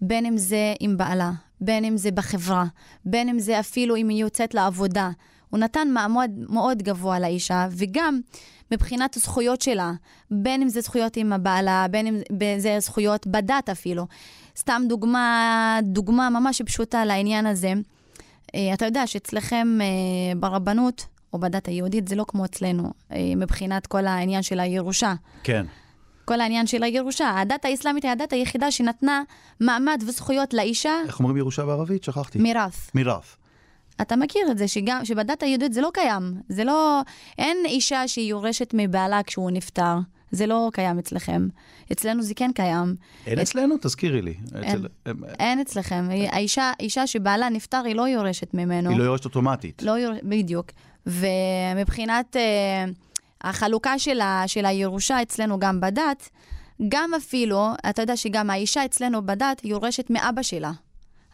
בין 0.02 0.26
אם 0.26 0.38
זה 0.38 0.74
עם 0.80 0.98
בעלה, 0.98 1.32
בין 1.62 1.86
אם 1.86 1.98
זה 1.98 2.12
בחברה, 2.12 2.66
בין 3.06 3.30
אם 3.30 3.40
זה 3.40 3.60
אפילו 3.60 3.96
אם 3.96 4.10
היא 4.10 4.22
יוצאת 4.22 4.54
לעבודה. 4.54 5.10
הוא 5.50 5.60
נתן 5.60 5.88
מעמד 5.92 6.32
מאוד 6.50 6.84
גבוה 6.84 7.20
לאישה, 7.20 7.68
וגם 7.72 8.20
מבחינת 8.72 9.16
הזכויות 9.16 9.62
שלה, 9.62 9.92
בין 10.32 10.62
אם 10.62 10.70
זה 10.70 10.82
זכויות 10.82 11.18
עם 11.18 11.34
הבעלה, 11.34 11.86
בין 11.92 12.08
אם 12.08 12.20
זה 12.58 12.78
זכויות 12.80 13.28
בדת 13.28 13.70
אפילו. 13.70 14.08
סתם 14.58 14.82
דוגמה, 14.88 15.80
דוגמה 15.84 16.30
ממש 16.30 16.62
פשוטה 16.62 17.06
לעניין 17.06 17.46
הזה. 17.46 17.74
אה, 18.56 18.74
אתה 18.74 18.86
יודע 18.86 19.08
שאצלכם 19.08 19.78
אה, 19.82 20.36
ברבנות, 20.40 21.06
או 21.36 21.40
בדת 21.40 21.68
היהודית, 21.68 22.08
זה 22.08 22.16
לא 22.16 22.26
כמו 22.28 22.46
אצלנו, 22.46 22.94
אה, 23.12 23.34
מבחינת 23.38 23.88
כל 23.88 24.06
העניין 24.06 24.44
של 24.44 24.60
הירושה. 24.60 25.14
כן. 25.44 25.66
כל 26.26 26.42
העניין 26.42 26.68
של 26.68 26.84
הירושה. 26.84 27.40
הדת 27.42 27.66
האסלאמית 27.66 28.04
היא 28.04 28.12
הדת 28.12 28.34
היחידה 28.34 28.72
שנתנה 28.72 29.24
מעמד 29.60 30.04
וזכויות 30.08 30.54
לאישה. 30.54 30.94
איך 31.08 31.20
אומרים 31.20 31.38
ירושה 31.38 31.66
בערבית? 31.66 32.04
שכחתי. 32.04 32.40
מירף. 32.40 32.92
מירף. 32.96 33.38
אתה 34.02 34.16
מכיר 34.16 34.52
את 34.52 34.58
זה, 34.58 34.68
שגם, 34.68 35.06
שבדת 35.06 35.44
היהודית 35.44 35.74
זה 35.74 35.82
לא 35.82 35.90
קיים. 35.94 36.34
זה 36.50 36.64
לא... 36.64 37.02
אין 37.38 37.58
אישה 37.66 38.08
שהיא 38.08 38.30
יורשת 38.30 38.72
מבעלה 38.74 39.24
כשהוא 39.24 39.52
נפטר. 39.52 39.96
זה 40.32 40.48
לא 40.48 40.70
קיים 40.74 41.00
אצלכם. 41.00 41.48
אצלנו 41.92 42.22
זה 42.24 42.34
כן 42.34 42.52
קיים. 42.56 42.96
אין 43.28 43.40
את... 43.40 43.44
אצלנו? 43.44 43.76
תזכירי 43.82 44.22
לי. 44.22 44.34
אין, 44.56 44.64
אצל... 44.64 44.88
אין 45.40 45.60
אצלכם. 45.60 46.08
האישה, 46.10 46.72
אישה 46.80 47.08
שבעלה 47.08 47.50
נפטר, 47.50 47.82
היא 47.86 47.96
לא 47.96 48.08
יורשת 48.08 48.54
ממנו. 48.54 48.90
היא 48.90 49.00
לא 49.00 49.04
יורשת 49.04 49.26
אוטומטית. 49.26 49.84
לא 49.84 49.92
יורשת, 49.92 50.24
בדיוק. 50.24 50.72
ומבחינת... 51.08 52.36
אה, 52.36 52.86
החלוקה 53.46 54.00
של, 54.00 54.22
ה, 54.22 54.44
של 54.48 54.66
הירושה 54.66 55.22
אצלנו 55.22 55.60
גם 55.60 55.82
בדת, 55.82 56.30
גם 56.88 57.12
אפילו, 57.18 57.68
אתה 57.90 58.02
יודע 58.02 58.18
שגם 58.18 58.50
האישה 58.50 58.86
אצלנו 58.86 59.26
בדת 59.26 59.62
יורשת 59.66 60.10
מאבא 60.10 60.42
שלה. 60.42 60.72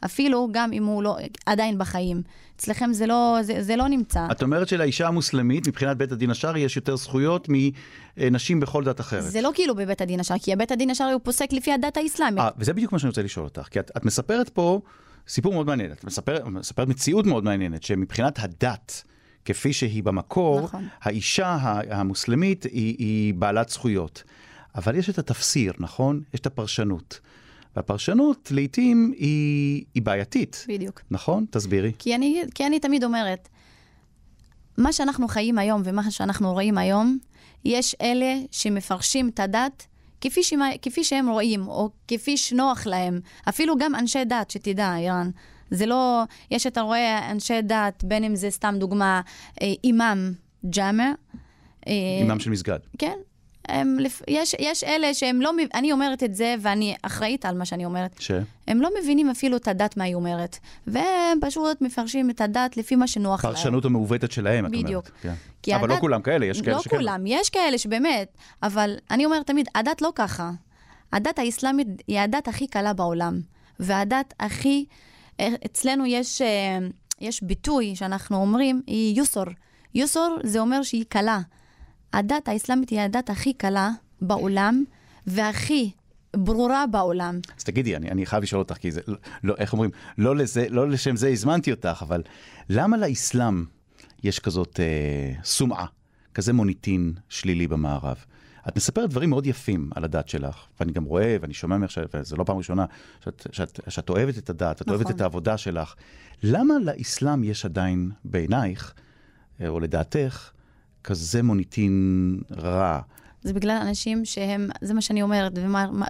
אפילו 0.06 0.50
גם 0.52 0.74
אם 0.74 0.86
הוא 0.86 1.04
לא, 1.04 1.18
עדיין 1.46 1.78
בחיים. 1.78 2.22
אצלכם 2.56 2.94
זה 2.94 3.06
לא, 3.06 3.38
זה, 3.42 3.64
זה 3.64 3.76
לא 3.76 3.88
נמצא. 3.88 4.28
את 4.32 4.44
אומרת 4.44 4.68
שלאישה 4.68 5.08
המוסלמית, 5.08 5.68
מבחינת 5.68 5.98
בית 5.98 6.12
הדין 6.12 6.30
השרעי, 6.30 6.62
יש 6.62 6.76
יותר 6.76 6.96
זכויות 6.96 7.48
מנשים 8.18 8.60
בכל 8.60 8.84
דת 8.84 9.00
אחרת. 9.00 9.24
זה 9.24 9.42
לא 9.42 9.52
כאילו 9.56 9.76
בבית 9.76 10.02
הדין 10.02 10.20
השרעי, 10.20 10.40
כי 10.40 10.56
בית 10.56 10.72
הדין 10.72 10.90
השרעי 10.90 11.14
הוא 11.14 11.22
פוסק 11.24 11.54
לפי 11.54 11.74
הדת 11.74 11.98
האסלאמית. 11.98 12.44
아, 12.44 12.52
וזה 12.58 12.74
בדיוק 12.74 12.92
מה 12.92 13.00
שאני 13.00 13.10
רוצה 13.10 13.22
לשאול 13.22 13.46
אותך, 13.46 13.68
כי 13.72 13.80
את, 13.80 13.92
את 13.98 14.06
מספרת 14.06 14.50
פה 14.50 14.82
סיפור 15.28 15.54
מאוד 15.54 15.68
מעניין, 15.68 15.92
את 15.92 16.04
מספרת, 16.04 16.46
מספרת 16.46 16.88
מציאות 16.88 17.26
מאוד 17.26 17.44
מעניינת, 17.44 17.84
שמבחינת 17.84 18.40
הדת, 18.40 19.04
כפי 19.46 19.74
שהיא 19.74 20.04
במקור, 20.04 20.62
נכון. 20.62 20.88
האישה 21.02 21.58
המוסלמית 21.90 22.64
היא, 22.64 22.96
היא 22.98 23.34
בעלת 23.34 23.70
זכויות. 23.70 24.24
אבל 24.76 24.96
יש 24.96 25.10
את 25.10 25.18
התפסיר, 25.20 25.74
נכון? 25.80 26.22
יש 26.34 26.40
את 26.40 26.46
הפרשנות. 26.46 27.20
והפרשנות 27.76 28.52
לעתים 28.52 29.14
היא, 29.18 29.84
היא 29.94 30.04
בעייתית. 30.04 30.66
בדיוק. 30.68 31.02
נכון? 31.12 31.46
תסבירי. 31.50 31.92
כי 32.00 32.16
אני, 32.16 32.44
כי 32.56 32.68
אני 32.68 32.80
תמיד 32.80 33.04
אומרת, 33.04 33.50
מה 34.78 34.94
שאנחנו 34.94 35.28
חיים 35.28 35.58
היום 35.58 35.82
ומה 35.86 36.12
שאנחנו 36.12 36.54
רואים 36.54 36.78
היום, 36.78 37.18
יש 37.66 37.96
אלה 38.02 38.36
שמפרשים 38.52 39.30
את 39.30 39.40
הדת 39.40 39.88
כפי, 40.22 40.44
ש... 40.44 40.54
כפי 40.82 41.04
שהם 41.04 41.30
רואים, 41.30 41.68
או 41.68 41.90
כפי 42.08 42.38
שנוח 42.38 42.88
להם. 42.88 43.20
אפילו 43.50 43.78
גם 43.78 43.96
אנשי 43.96 44.26
דת, 44.26 44.50
שתדע, 44.50 44.96
אירן. 44.98 45.30
זה 45.72 45.86
לא, 45.86 46.24
יש, 46.52 46.68
אתה 46.68 46.82
רואה 46.82 47.32
אנשי 47.32 47.62
דת, 47.62 48.04
בין 48.04 48.24
אם 48.24 48.36
זה 48.36 48.50
סתם 48.50 48.76
דוגמה, 48.78 49.22
אה, 49.62 49.74
אימאם 49.84 50.34
ג'אמע. 50.66 51.12
אה, 51.88 51.94
אימאם 52.22 52.40
של 52.40 52.50
מסגד. 52.50 52.80
כן. 52.98 53.18
הם, 53.68 53.98
יש, 54.28 54.56
יש 54.60 54.84
אלה 54.84 55.14
שהם 55.14 55.42
לא, 55.42 55.52
אני 55.74 55.92
אומרת 55.92 56.24
את 56.24 56.36
זה 56.36 56.56
ואני 56.62 56.96
אחראית 57.02 57.46
על 57.46 57.58
מה 57.58 57.66
שאני 57.66 57.86
אומרת. 57.86 58.16
ש? 58.20 58.32
הם 58.68 58.82
לא 58.82 58.90
מבינים 59.02 59.30
אפילו 59.30 59.58
את 59.58 59.68
הדת 59.68 59.98
מה 59.98 60.04
היא 60.04 60.16
אומרת. 60.16 60.58
והם 60.88 61.38
פשוט 61.42 61.82
מפרשים 61.82 62.30
את 62.30 62.42
הדת 62.42 62.78
לפי 62.78 62.96
מה 62.96 63.08
שנוח 63.08 63.46
להם. 63.46 63.54
פרשנות 63.54 63.86
המעוותת 63.86 64.32
שלהם, 64.32 64.66
את 64.66 64.72
אומרת. 64.72 64.86
בדיוק. 64.86 65.10
כן. 65.22 65.34
אבל 65.76 65.84
הדת, 65.84 65.96
לא 65.96 66.00
כולם 66.00 66.22
כאלה, 66.22 66.46
יש 66.46 66.62
כאלה 66.62 66.76
לא 66.76 66.82
שכן. 66.82 66.96
לא 66.96 67.02
כולם, 67.02 67.24
יש 67.28 67.50
כאלה 67.50 67.78
שבאמת, 67.78 68.38
אבל 68.64 68.96
אני 69.12 69.26
אומרת 69.26 69.48
תמיד, 69.48 69.68
הדת 69.76 70.02
לא 70.02 70.12
ככה. 70.16 70.52
הדת 71.14 71.40
האסלאמית 71.40 71.88
היא 72.08 72.20
הדת 72.20 72.48
הכי 72.48 72.68
קלה 72.68 72.94
בעולם, 72.94 73.42
והדת 73.80 74.34
הכי 74.40 74.86
אצלנו 75.66 76.06
יש, 76.06 76.42
אה, 76.42 76.78
יש 77.22 77.44
ביטוי 77.44 77.96
שאנחנו 77.96 78.38
אומרים, 78.38 78.82
היא 78.88 79.18
יוסור. 79.18 79.46
יוסור 79.96 80.38
זה 80.44 80.60
אומר 80.60 80.84
שהיא 80.84 81.06
קלה. 81.10 81.40
הדת 82.14 82.48
האסלאמית 82.48 82.90
היא 82.90 83.00
הדת 83.00 83.30
הכי 83.30 83.54
קלה 83.54 83.90
בעולם, 84.22 84.84
והכי 85.28 85.92
ברורה 86.36 86.88
בעולם. 86.88 87.40
אז 87.58 87.64
תגידי, 87.64 87.96
אני, 87.96 88.12
אני 88.12 88.26
חייב 88.26 88.44
לשאול 88.44 88.62
אותך, 88.62 88.78
כי 88.78 88.92
זה, 88.92 89.02
לא, 89.08 89.18
לא, 89.44 89.56
איך 89.58 89.74
אומרים, 89.74 89.90
לא, 90.18 90.36
לזה, 90.36 90.66
לא 90.70 90.90
לשם 90.90 91.16
זה 91.16 91.28
הזמנתי 91.28 91.72
אותך, 91.72 92.00
אבל 92.02 92.22
למה 92.70 92.98
לאסלאם 92.98 93.66
יש 94.24 94.40
כזאת 94.40 94.80
אה, 94.80 95.34
סומעה, 95.44 95.86
כזה 96.34 96.54
מוניטין 96.54 97.14
שלילי 97.30 97.68
במערב? 97.68 98.26
את 98.68 98.76
מספרת 98.76 99.10
דברים 99.10 99.30
מאוד 99.30 99.46
יפים 99.46 99.90
על 99.96 100.04
הדת 100.04 100.30
שלך, 100.30 100.66
ואני 100.80 100.92
גם 100.92 101.04
רואה 101.04 101.38
ואני 101.42 101.54
שומע 101.54 101.78
ממך, 101.78 102.00
וזו 102.14 102.36
לא 102.36 102.44
פעם 102.44 102.58
ראשונה, 102.58 102.86
שאת, 103.24 103.48
שאת, 103.52 103.80
שאת 103.90 104.10
אוהבת 104.10 104.38
את 104.38 104.50
הדת, 104.50 104.82
את 104.82 104.88
נכון. 104.88 105.00
אוהבת 105.00 105.16
את 105.16 105.22
העבודה 105.22 105.58
שלך. 105.58 105.96
למה 106.44 106.74
לאסלאם 106.84 107.44
יש 107.44 107.66
עדיין, 107.66 108.12
בעינייך, 108.26 108.94
אה, 109.62 109.68
או 109.68 109.80
לדעתך, 109.80 110.52
כזה 111.04 111.44
מוניטין 111.44 112.42
רע? 112.52 113.02
זה 113.44 113.54
בגלל 113.54 113.78
אנשים 113.82 114.26
שהם, 114.26 114.70
זה 114.82 114.94
מה 114.94 115.02
שאני 115.02 115.22
אומרת, 115.22 115.52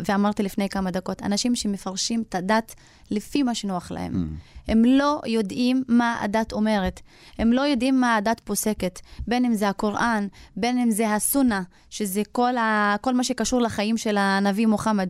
ואמרתי 0.06 0.44
לפני 0.44 0.70
כמה 0.70 0.92
דקות, 0.92 1.24
אנשים 1.24 1.56
שמפרשים 1.56 2.24
את 2.30 2.36
הדת 2.36 2.76
לפי 3.12 3.44
מה 3.44 3.56
שנוח 3.56 3.92
להם. 3.92 4.14
Mm. 4.14 4.72
הם 4.72 4.86
לא 4.86 5.22
יודעים 5.26 5.84
מה 5.88 6.18
הדת 6.22 6.54
אומרת. 6.54 7.02
הם 7.38 7.54
לא 7.54 7.62
יודעים 7.62 8.00
מה 8.00 8.16
הדת 8.16 8.40
פוסקת. 8.44 9.00
בין 9.28 9.46
אם 9.46 9.54
זה 9.54 9.70
הקוראן, 9.70 10.28
בין 10.56 10.78
אם 10.78 10.92
זה 10.92 11.14
הסונה, 11.14 11.62
שזה 11.90 12.22
כל, 12.32 12.58
ה, 12.58 12.96
כל 13.02 13.14
מה 13.14 13.24
שקשור 13.24 13.62
לחיים 13.62 13.98
של 13.98 14.18
הנביא 14.18 14.68
מוחמד. 14.68 15.10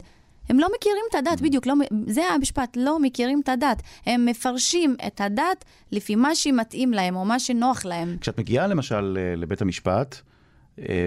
הם 0.50 0.60
לא 0.60 0.68
מכירים 0.78 1.04
את 1.10 1.16
הדת, 1.16 1.40
mm. 1.40 1.44
בדיוק, 1.44 1.68
לא, 1.68 1.74
זה 2.08 2.22
המשפט, 2.24 2.78
לא 2.80 3.00
מכירים 3.00 3.42
את 3.44 3.50
הדת. 3.50 3.82
הם 4.06 4.26
מפרשים 4.26 4.96
את 5.08 5.22
הדת 5.22 5.66
לפי 5.92 6.16
מה 6.16 6.36
שמתאים 6.36 6.94
להם 6.94 7.16
או 7.16 7.26
מה 7.26 7.40
שנוח 7.40 7.86
להם. 7.86 8.18
כשאת 8.22 8.40
מגיעה 8.40 8.68
למשל 8.68 9.18
לבית 9.38 9.62
המשפט, 9.62 10.22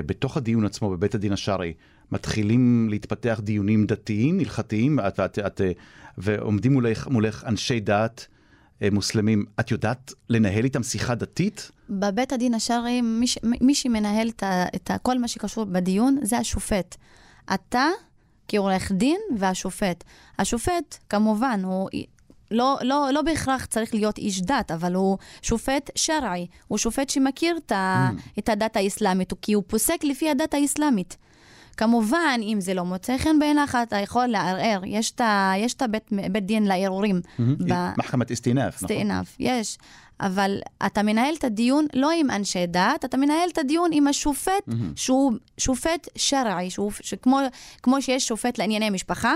בתוך 0.07 0.37
הדיון 0.37 0.65
עצמו, 0.65 0.91
בבית 0.91 1.15
הדין 1.15 1.33
השרעי, 1.33 1.73
מתחילים 2.13 2.89
להתפתח 2.91 3.41
דיונים 3.43 3.87
דתיים, 3.87 4.41
הלכתיים, 4.41 4.99
את, 5.01 5.21
את, 5.21 5.39
את, 5.39 5.61
אה, 5.61 5.73
ועומדים 6.19 6.73
מולך, 6.73 7.09
מולך 7.09 7.45
אנשי 7.47 7.81
דת 7.81 8.27
אה, 8.83 8.89
מוסלמים. 8.93 9.45
את 9.61 9.71
יודעת 9.71 10.13
לנהל 10.29 10.65
איתם 10.65 10.83
שיחה 10.83 11.15
דתית? 11.15 11.71
בבית 11.91 12.33
הדין 12.33 12.55
השרעי, 12.55 13.01
מי, 13.01 13.27
מי 13.43 13.75
שמנהל 13.75 14.29
את, 14.29 14.43
את 14.75 14.91
כל 15.03 15.19
מה 15.19 15.29
שקשור 15.29 15.65
בדיון 15.65 16.19
זה 16.23 16.39
השופט. 16.39 16.97
אתה 17.55 17.87
כעורך 18.49 18.93
דין 18.93 19.21
והשופט. 19.39 20.05
השופט, 20.39 20.99
כמובן, 21.09 21.61
הוא 21.65 21.89
לא, 22.55 22.79
לא, 22.83 23.09
לא 23.13 23.23
בהכרח 23.23 23.65
צריך 23.65 23.95
להיות 23.95 24.19
איש 24.19 24.43
דת, 24.43 24.71
אבל 24.71 24.95
הוא 24.95 25.19
שופט 25.43 25.91
שרעי, 25.95 26.47
הוא 26.69 26.79
שופט 26.79 27.09
שמכיר 27.09 27.57
את, 27.57 27.73
ה, 27.73 28.09
mm. 28.11 28.21
את 28.39 28.49
הדת 28.49 28.77
האסלאמית, 28.77 29.33
כי 29.43 29.53
הוא 29.53 29.63
פוסק 29.67 30.05
לפי 30.05 30.31
הדת 30.31 30.55
האסלאמית. 30.55 31.17
כמובן, 31.77 32.41
אם 32.43 32.61
זה 32.61 32.75
לא 32.75 32.85
מוצא 32.85 33.19
חן 33.19 33.39
בעיניך, 33.39 33.79
אתה 33.83 33.97
יכול 33.97 34.27
לערער. 34.27 34.81
יש 34.87 35.11
את 35.11 35.21
ה- 35.21 35.53
יש 35.57 35.75
את 35.75 35.83
הבית 35.83 36.11
בית 36.33 36.47
דין 36.47 36.65
לערעורים. 36.67 37.21
ב- 37.39 37.91
מחכמת 37.99 38.31
אסטינף, 38.31 38.75
נכון? 38.77 38.89
סטינף, 38.89 39.37
יש. 39.41 39.79
אבל 40.21 40.59
אתה 40.87 41.03
מנהל 41.03 41.35
את 41.39 41.45
הדיון 41.45 41.87
לא 41.95 42.11
עם 42.11 42.31
אנשי 42.31 42.67
דת, 42.67 43.05
אתה 43.05 43.17
מנהל 43.17 43.49
את 43.53 43.59
הדיון 43.59 43.91
עם 43.93 44.07
השופט, 44.07 44.65
שהוא 44.97 45.33
שופט 45.59 46.09
שרעי, 46.17 46.71
שהוא, 46.71 46.93
שכמו, 47.01 47.39
כמו 47.83 48.03
שיש 48.03 48.29
שופט 48.29 48.59
לענייני 48.59 48.91
משפחה, 48.91 49.35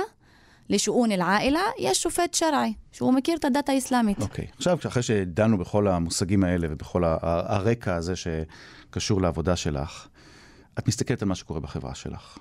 לשאון 0.71 1.13
אל-עאילה, 1.13 1.63
יש 1.79 2.03
שופט 2.03 2.35
שרעי, 2.35 2.75
שהוא 2.93 3.15
מכיר 3.15 3.37
את 3.37 3.45
הדת 3.45 3.69
האסלאמית. 3.69 4.21
אוקיי. 4.21 4.47
עכשיו, 4.57 4.79
אחרי 4.87 5.03
שדנו 5.03 5.59
בכל 5.59 5.89
המושגים 5.89 6.45
האלה 6.45 6.69
ובכל 6.71 7.05
הרקע 7.23 7.95
הזה 7.95 8.15
שקשור 8.17 9.23
לעבודה 9.23 9.57
שלך, 9.57 10.09
את 10.79 10.89
מסתכלת 10.89 11.23
על 11.23 11.29
מה 11.29 11.35
שקורה 11.35 11.61
בחברה 11.61 11.95
שלך. 11.95 12.39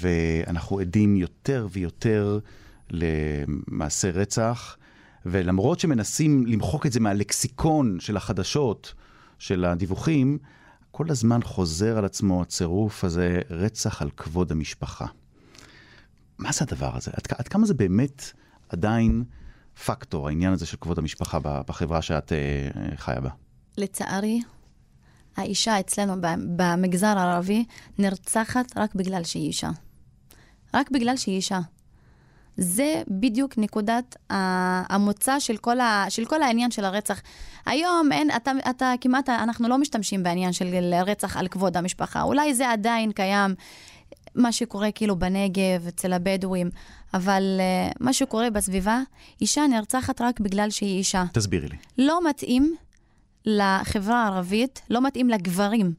ואנחנו 0.00 0.78
עדים 0.78 1.16
יותר 1.16 1.66
ויותר 1.70 2.38
למעשי 2.90 4.10
רצח, 4.10 4.76
ולמרות 5.26 5.80
שמנסים 5.80 6.46
למחוק 6.46 6.86
את 6.86 6.92
זה 6.92 7.00
מהלקסיקון 7.00 8.00
של 8.00 8.16
החדשות, 8.16 8.94
של 9.38 9.64
הדיווחים, 9.64 10.38
כל 10.90 11.06
הזמן 11.08 11.42
חוזר 11.42 11.98
על 11.98 12.04
עצמו 12.04 12.42
הצירוף 12.42 13.04
הזה, 13.04 13.40
רצח 13.50 14.02
על 14.02 14.10
כבוד 14.16 14.52
המשפחה. 14.52 15.06
מה 16.38 16.52
זה 16.52 16.64
הדבר 16.68 16.96
הזה? 16.96 17.10
עד, 17.14 17.38
עד 17.38 17.48
כמה 17.48 17.66
זה 17.66 17.74
באמת 17.74 18.22
עדיין 18.68 19.24
פקטור, 19.84 20.28
העניין 20.28 20.52
הזה 20.52 20.66
של 20.66 20.76
כבוד 20.80 20.98
המשפחה 20.98 21.38
בחברה 21.42 22.02
שאת 22.02 22.32
אה, 22.32 22.38
אה, 22.76 22.96
חיה 22.96 23.20
בה? 23.20 23.30
לצערי, 23.76 24.40
האישה 25.36 25.80
אצלנו 25.80 26.14
במגזר 26.56 27.18
הערבי 27.18 27.64
נרצחת 27.98 28.76
רק 28.76 28.94
בגלל 28.94 29.24
שהיא 29.24 29.46
אישה. 29.46 29.70
רק 30.74 30.90
בגלל 30.90 31.16
שהיא 31.16 31.36
אישה. 31.36 31.60
זה 32.56 33.02
בדיוק 33.08 33.58
נקודת 33.58 34.16
המוצא 34.30 35.40
של 35.40 35.56
כל, 35.56 35.80
ה, 35.80 36.04
של 36.08 36.24
כל 36.24 36.42
העניין 36.42 36.70
של 36.70 36.84
הרצח. 36.84 37.20
היום 37.66 38.12
אין, 38.12 38.30
אתה, 38.36 38.50
אתה 38.70 38.92
כמעט, 39.00 39.28
אנחנו 39.28 39.68
לא 39.68 39.78
משתמשים 39.78 40.22
בעניין 40.22 40.52
של 40.52 40.94
רצח 41.06 41.36
על 41.36 41.48
כבוד 41.48 41.76
המשפחה. 41.76 42.22
אולי 42.22 42.54
זה 42.54 42.70
עדיין 42.70 43.12
קיים, 43.12 43.54
מה 44.38 44.52
שקורה 44.52 44.92
כאילו 44.92 45.16
בנגב, 45.16 45.86
אצל 45.88 46.12
הבדואים, 46.12 46.70
אבל 47.14 47.42
uh, 47.58 47.96
מה 48.00 48.12
שקורה 48.12 48.50
בסביבה, 48.50 49.00
אישה 49.40 49.66
נרצחת 49.66 50.20
רק 50.20 50.40
בגלל 50.40 50.70
שהיא 50.70 50.98
אישה. 50.98 51.24
תסבירי 51.32 51.68
לי. 51.68 51.76
לא 51.98 52.28
מתאים 52.28 52.76
לחברה 53.46 54.24
הערבית, 54.24 54.82
לא 54.90 55.06
מתאים 55.06 55.28
לגברים 55.28 55.92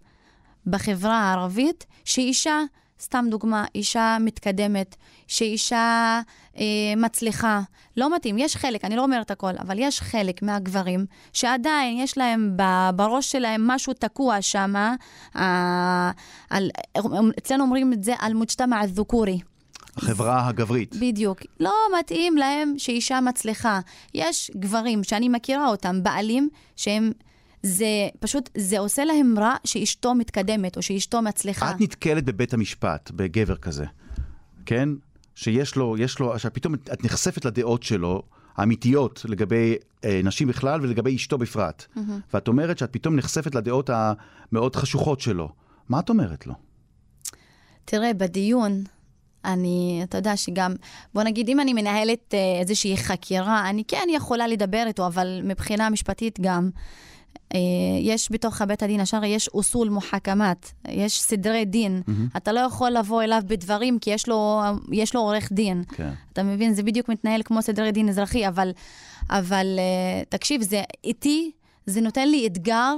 בחברה 0.65 1.17
הערבית, 1.19 1.85
שאישה, 2.05 2.59
סתם 3.01 3.25
דוגמה, 3.29 3.65
אישה 3.75 4.17
מתקדמת, 4.19 4.95
שאישה 5.27 6.21
אה, 6.57 6.63
מצליחה, 6.97 7.61
לא 7.97 8.15
מתאים. 8.15 8.37
יש 8.37 8.55
חלק, 8.55 8.85
אני 8.85 8.95
לא 8.95 9.03
אומרת 9.03 9.31
הכל, 9.31 9.51
אבל 9.59 9.75
יש 9.79 10.01
חלק 10.01 10.41
מהגברים 10.41 11.05
שעדיין 11.33 11.97
יש 11.97 12.17
להם 12.17 12.57
בראש 12.95 13.31
שלהם 13.31 13.67
משהו 13.67 13.93
תקוע 13.93 14.41
שם, 14.41 14.73
אה, 15.35 16.11
על, 16.49 16.69
אצלנו 17.37 17.63
אומרים 17.63 17.93
את 17.93 18.03
זה 18.03 18.13
על 18.19 18.33
מוג'תמע 18.33 18.83
א-ד'כורי. 18.83 19.39
החברה 19.97 20.47
הגברית. 20.47 20.95
בדיוק. 20.99 21.41
לא 21.59 21.73
מתאים 21.99 22.37
להם 22.37 22.73
שאישה 22.77 23.21
מצליחה. 23.21 23.79
יש 24.13 24.51
גברים 24.55 25.03
שאני 25.03 25.29
מכירה 25.29 25.67
אותם, 25.67 26.03
בעלים, 26.03 26.49
שהם... 26.75 27.11
זה 27.63 27.85
פשוט, 28.19 28.49
זה 28.57 28.79
עושה 28.79 29.05
להם 29.05 29.39
רע 29.39 29.55
שאשתו 29.63 30.15
מתקדמת 30.15 30.77
או 30.77 30.81
שאשתו 30.81 31.21
מצליחה. 31.21 31.71
את 31.71 31.81
נתקלת 31.81 32.25
בבית 32.25 32.53
המשפט, 32.53 33.11
בגבר 33.11 33.55
כזה, 33.55 33.85
כן? 34.65 34.89
שיש 35.39 35.75
לו, 35.75 35.95
יש 35.97 36.19
לו, 36.19 36.39
שפתאום 36.39 36.73
את- 36.73 37.03
נחשפת 37.05 37.45
לדעות 37.45 37.83
שלו, 37.83 38.23
האמיתיות, 38.57 39.25
לגבי 39.29 39.75
אה, 40.05 40.21
נשים 40.23 40.47
בכלל 40.47 40.81
ולגבי 40.81 41.15
אשתו 41.15 41.37
בפרט. 41.37 41.85
ואת 42.33 42.47
אומרת 42.47 42.77
שאת 42.77 42.93
פתאום 42.93 43.15
נחשפת 43.15 43.55
לדעות 43.55 43.89
המאוד 43.93 44.75
חשוכות 44.75 45.19
שלו. 45.21 45.49
מה 45.89 45.99
את 45.99 46.09
אומרת 46.09 46.47
לו? 46.47 46.53
תראה, 47.85 48.13
בדיון, 48.13 48.83
אני, 49.45 50.01
אתה 50.03 50.17
יודע 50.17 50.37
שגם, 50.37 50.73
בוא 51.13 51.23
נגיד, 51.23 51.49
אם 51.49 51.59
אני 51.59 51.73
מנהלת 51.73 52.33
אה, 52.33 52.59
איזושהי 52.61 52.97
חקירה, 52.97 53.69
אני 53.69 53.83
כן 53.87 54.07
יכולה 54.15 54.47
לדבר 54.47 54.83
איתו, 54.87 55.07
אבל 55.07 55.39
מבחינה 55.43 55.89
משפטית 55.89 56.39
גם, 56.41 56.69
יש 58.01 58.31
בתוך 58.31 58.61
בית 58.61 58.83
הדין 58.83 58.99
השרעי, 58.99 59.29
יש 59.29 59.47
אוסול 59.47 59.89
מוחכמת, 59.89 60.71
יש 60.87 61.21
סדרי 61.21 61.65
דין. 61.65 62.01
אתה 62.37 62.51
לא 62.51 62.59
יכול 62.59 62.91
לבוא 62.91 63.23
אליו 63.23 63.41
בדברים, 63.47 63.99
כי 63.99 64.09
יש 64.09 64.27
לו, 64.27 64.61
יש 64.91 65.15
לו 65.15 65.21
עורך 65.21 65.51
דין. 65.51 65.83
כן. 65.95 66.09
אתה 66.33 66.43
מבין? 66.43 66.73
זה 66.73 66.83
בדיוק 66.83 67.09
מתנהל 67.09 67.41
כמו 67.45 67.61
סדרי 67.61 67.91
דין 67.91 68.09
אזרחי, 68.09 68.47
אבל, 68.47 68.71
אבל 69.29 69.79
uh, 69.79 70.25
תקשיב, 70.29 70.61
זה 70.61 70.81
איתי, 71.03 71.51
זה 71.85 72.01
נותן 72.01 72.27
לי 72.27 72.47
אתגר 72.47 72.95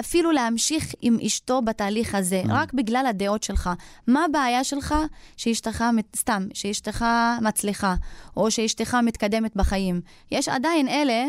אפילו 0.00 0.32
להמשיך 0.32 0.94
עם 1.00 1.16
אשתו 1.26 1.62
בתהליך 1.62 2.14
הזה, 2.14 2.42
mm. 2.44 2.48
רק 2.50 2.74
בגלל 2.74 3.06
הדעות 3.08 3.42
שלך. 3.42 3.70
מה 4.06 4.24
הבעיה 4.24 4.64
שלך 4.64 4.94
שאשתך, 5.36 5.84
סתם, 6.16 6.46
שאשתך 6.54 7.04
מצליחה, 7.42 7.94
או 8.36 8.50
שאשתך 8.50 8.96
מתקדמת 9.02 9.56
בחיים? 9.56 10.00
יש 10.30 10.48
עדיין 10.48 10.88
אלה... 10.88 11.24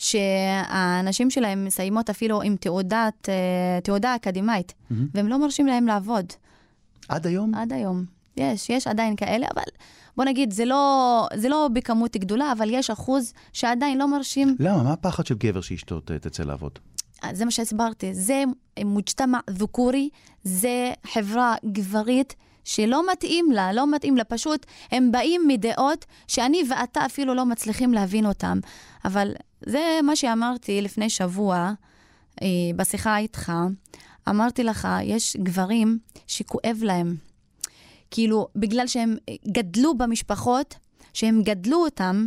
שהאנשים 0.00 1.30
שלהם 1.30 1.64
מסיימות 1.64 2.10
אפילו 2.10 2.42
עם 2.42 2.56
תעודת, 2.56 3.28
אה, 3.28 3.80
תעודה 3.82 4.16
אקדמאית, 4.16 4.72
mm-hmm. 4.72 4.94
והם 5.14 5.28
לא 5.28 5.38
מרשים 5.38 5.66
להם 5.66 5.86
לעבוד. 5.86 6.24
עד 7.08 7.26
היום? 7.26 7.54
עד 7.54 7.72
היום. 7.72 8.04
יש, 8.36 8.70
יש 8.70 8.86
עדיין 8.86 9.16
כאלה, 9.16 9.46
אבל 9.54 9.62
בוא 10.16 10.24
נגיד, 10.24 10.52
זה 10.52 10.64
לא, 10.64 11.26
זה 11.34 11.48
לא 11.48 11.68
בכמות 11.72 12.16
גדולה, 12.16 12.52
אבל 12.52 12.70
יש 12.70 12.90
אחוז 12.90 13.32
שעדיין 13.52 13.98
לא 13.98 14.08
מרשים. 14.08 14.56
למה? 14.58 14.82
מה 14.82 14.92
הפחד 14.92 15.26
של 15.26 15.34
גבר 15.34 15.60
שאשתו 15.60 16.00
תצא 16.00 16.42
לעבוד? 16.42 16.78
זה 17.32 17.44
מה 17.44 17.50
שהסברתי, 17.50 18.14
זה 18.14 18.44
מוג'תמע 18.84 19.38
ד'כורי, 19.50 20.08
זה 20.44 20.92
חברה 21.06 21.54
גברית. 21.72 22.34
שלא 22.64 23.12
מתאים 23.12 23.50
לה, 23.50 23.72
לא 23.72 23.90
מתאים 23.90 24.16
לה, 24.16 24.24
פשוט 24.24 24.66
הם 24.90 25.12
באים 25.12 25.42
מדעות 25.48 26.04
שאני 26.26 26.62
ואתה 26.70 27.06
אפילו 27.06 27.34
לא 27.34 27.46
מצליחים 27.46 27.94
להבין 27.94 28.26
אותם. 28.26 28.58
אבל 29.04 29.32
זה 29.66 30.00
מה 30.02 30.16
שאמרתי 30.16 30.82
לפני 30.82 31.10
שבוע 31.10 31.72
אה, 32.42 32.46
בשיחה 32.76 33.18
איתך. 33.18 33.52
אמרתי 34.28 34.64
לך, 34.64 34.88
יש 35.02 35.36
גברים 35.36 35.98
שכואב 36.26 36.78
להם. 36.82 37.16
כאילו, 38.10 38.48
בגלל 38.56 38.86
שהם 38.86 39.16
גדלו 39.48 39.98
במשפחות, 39.98 40.74
שהם 41.12 41.42
גדלו 41.42 41.84
אותם 41.84 42.26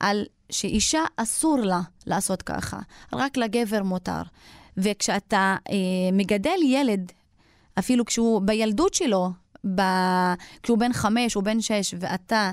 על 0.00 0.24
שאישה 0.50 1.04
אסור 1.16 1.58
לה 1.58 1.80
לעשות 2.06 2.42
ככה, 2.42 2.78
רק 3.12 3.36
לגבר 3.36 3.82
מותר. 3.82 4.22
וכשאתה 4.76 5.56
אה, 5.70 5.76
מגדל 6.12 6.58
ילד, 6.64 7.12
אפילו 7.78 8.04
כשהוא 8.04 8.42
בילדות 8.44 8.94
שלו, 8.94 9.30
ב... 9.74 9.82
כשהוא 10.62 10.78
בן 10.78 10.92
חמש 10.92 11.36
או 11.36 11.42
בן 11.42 11.60
שש, 11.60 11.94
ואתה 11.98 12.52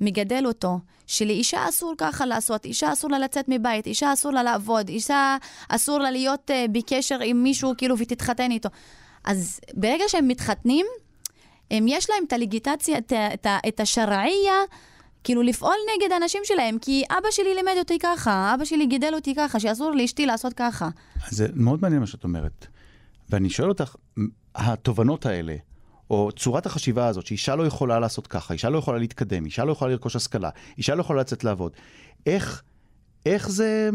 מגדל 0.00 0.46
אותו, 0.46 0.78
שלאישה 1.06 1.68
אסור 1.68 1.94
ככה 1.98 2.26
לעשות, 2.26 2.64
אישה 2.64 2.92
אסור 2.92 3.10
לה 3.10 3.18
לצאת 3.18 3.44
מבית, 3.48 3.86
אישה 3.86 4.12
אסור 4.12 4.32
לה 4.32 4.42
לעבוד, 4.42 4.88
אישה 4.88 5.36
אסור 5.68 5.98
לה 5.98 6.10
להיות 6.10 6.50
uh, 6.50 6.70
בקשר 6.72 7.18
עם 7.24 7.42
מישהו 7.42 7.74
כאילו 7.78 7.98
ותתחתן 7.98 8.50
איתו. 8.50 8.68
אז 9.24 9.60
ברגע 9.74 10.04
שהם 10.08 10.28
מתחתנים, 10.28 10.86
הם, 11.70 11.84
יש 11.88 12.10
להם 12.10 12.24
את 12.26 12.32
הלגיטציה, 12.32 12.98
את, 12.98 13.12
את, 13.34 13.46
את 13.68 13.80
השרעייה, 13.80 14.54
כאילו 15.24 15.42
לפעול 15.42 15.74
נגד 15.96 16.12
האנשים 16.12 16.42
שלהם, 16.44 16.78
כי 16.78 17.04
אבא 17.10 17.30
שלי 17.30 17.54
לימד 17.54 17.74
אותי 17.78 17.98
ככה, 17.98 18.54
אבא 18.54 18.64
שלי 18.64 18.86
גידל 18.86 19.14
אותי 19.14 19.34
ככה, 19.34 19.60
שאסור 19.60 19.90
לאשתי 19.90 20.26
לעשות 20.26 20.52
ככה. 20.52 20.88
אז 21.26 21.36
זה 21.36 21.46
מאוד 21.54 21.82
מעניין 21.82 22.00
מה 22.00 22.06
שאת 22.06 22.24
אומרת. 22.24 22.66
ואני 23.30 23.50
שואל 23.50 23.68
אותך, 23.68 23.96
התובנות 24.54 25.26
האלה, 25.26 25.56
או 26.10 26.30
צורת 26.36 26.66
החשיבה 26.66 27.06
הזאת, 27.06 27.26
שאישה 27.26 27.56
לא 27.56 27.66
יכולה 27.66 28.00
לעשות 28.00 28.26
ככה, 28.26 28.54
אישה 28.54 28.70
לא 28.70 28.78
יכולה 28.78 28.98
להתקדם, 28.98 29.44
אישה 29.44 29.64
לא 29.64 29.72
יכולה 29.72 29.90
לרכוש 29.92 30.16
השכלה, 30.16 30.50
אישה 30.78 30.94
לא 30.94 31.00
יכולה 31.00 31.20
לצאת 31.20 31.44
לעבוד, 31.44 31.72
איך, 32.26 32.62
איך 33.26 33.50
זה, 33.50 33.90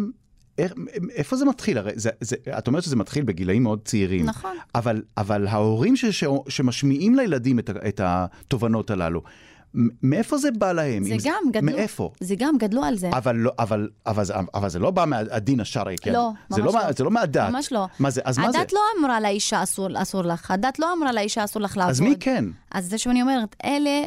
איך, 0.58 0.74
איפה 1.10 1.36
זה 1.36 1.46
מתחיל? 1.46 1.78
הרי 1.78 1.92
זה, 1.96 2.10
זה, 2.22 2.36
את 2.58 2.68
אומרת 2.68 2.84
שזה 2.84 2.96
מתחיל 2.96 3.24
בגילאים 3.24 3.64
מאוד 3.64 3.80
צעירים. 3.86 4.26
נכון. 4.26 4.58
אבל, 4.76 5.02
אבל 5.18 5.48
ההורים 5.48 5.96
ש, 5.96 6.06
ש, 6.06 6.24
שמשמיעים 6.50 7.16
לילדים 7.16 7.60
את, 7.60 7.70
את 7.70 8.02
התובנות 8.04 8.92
הללו, 8.92 9.24
מאיפה 10.04 10.38
זה 10.38 10.52
בא 10.52 10.72
להם? 10.72 11.04
זה 11.04 11.16
גם 11.24 11.44
גדלו, 11.52 11.72
מאיפה? 11.72 12.12
זה 12.20 12.36
גם 12.38 12.58
גדלו 12.58 12.84
על 12.84 12.98
זה. 12.98 13.10
אבל, 13.14 13.36
לא, 13.36 13.52
אבל, 13.60 13.90
אבל, 14.06 14.24
אבל 14.54 14.70
זה 14.70 14.80
לא 14.80 14.92
בא 14.92 15.06
מהדין 15.06 15.60
השרעי, 15.60 15.96
כן? 16.02 16.14
לא, 16.14 16.32
זה 16.50 16.62
ממש 16.62 16.74
לא. 16.74 16.82
לא. 16.82 16.92
זה 16.92 17.04
לא 17.04 17.12
מהדת. 17.12 17.50
ממש 17.50 17.72
לא. 17.72 17.86
מה 18.00 18.10
זה, 18.10 18.22
אז 18.26 18.38
מה 18.38 18.52
זה? 18.52 18.60
הדת 18.60 18.74
לא 18.74 18.80
אמרה 19.00 19.20
לאישה 19.20 19.64
אסור, 19.64 20.02
אסור 20.02 20.22
לך, 20.22 20.52
הדת 20.52 20.80
לא 20.80 20.94
אמרה 20.94 21.12
לאישה 21.12 21.44
אסור 21.44 21.62
לך 21.62 21.78
לעבוד. 21.78 21.92
אז 21.92 22.02
מי 22.02 22.16
כן? 22.20 22.46
אז 22.72 22.90
זה 22.90 22.98
שאני 22.98 23.22
אומרת, 23.22 23.56
אלה, 23.66 24.04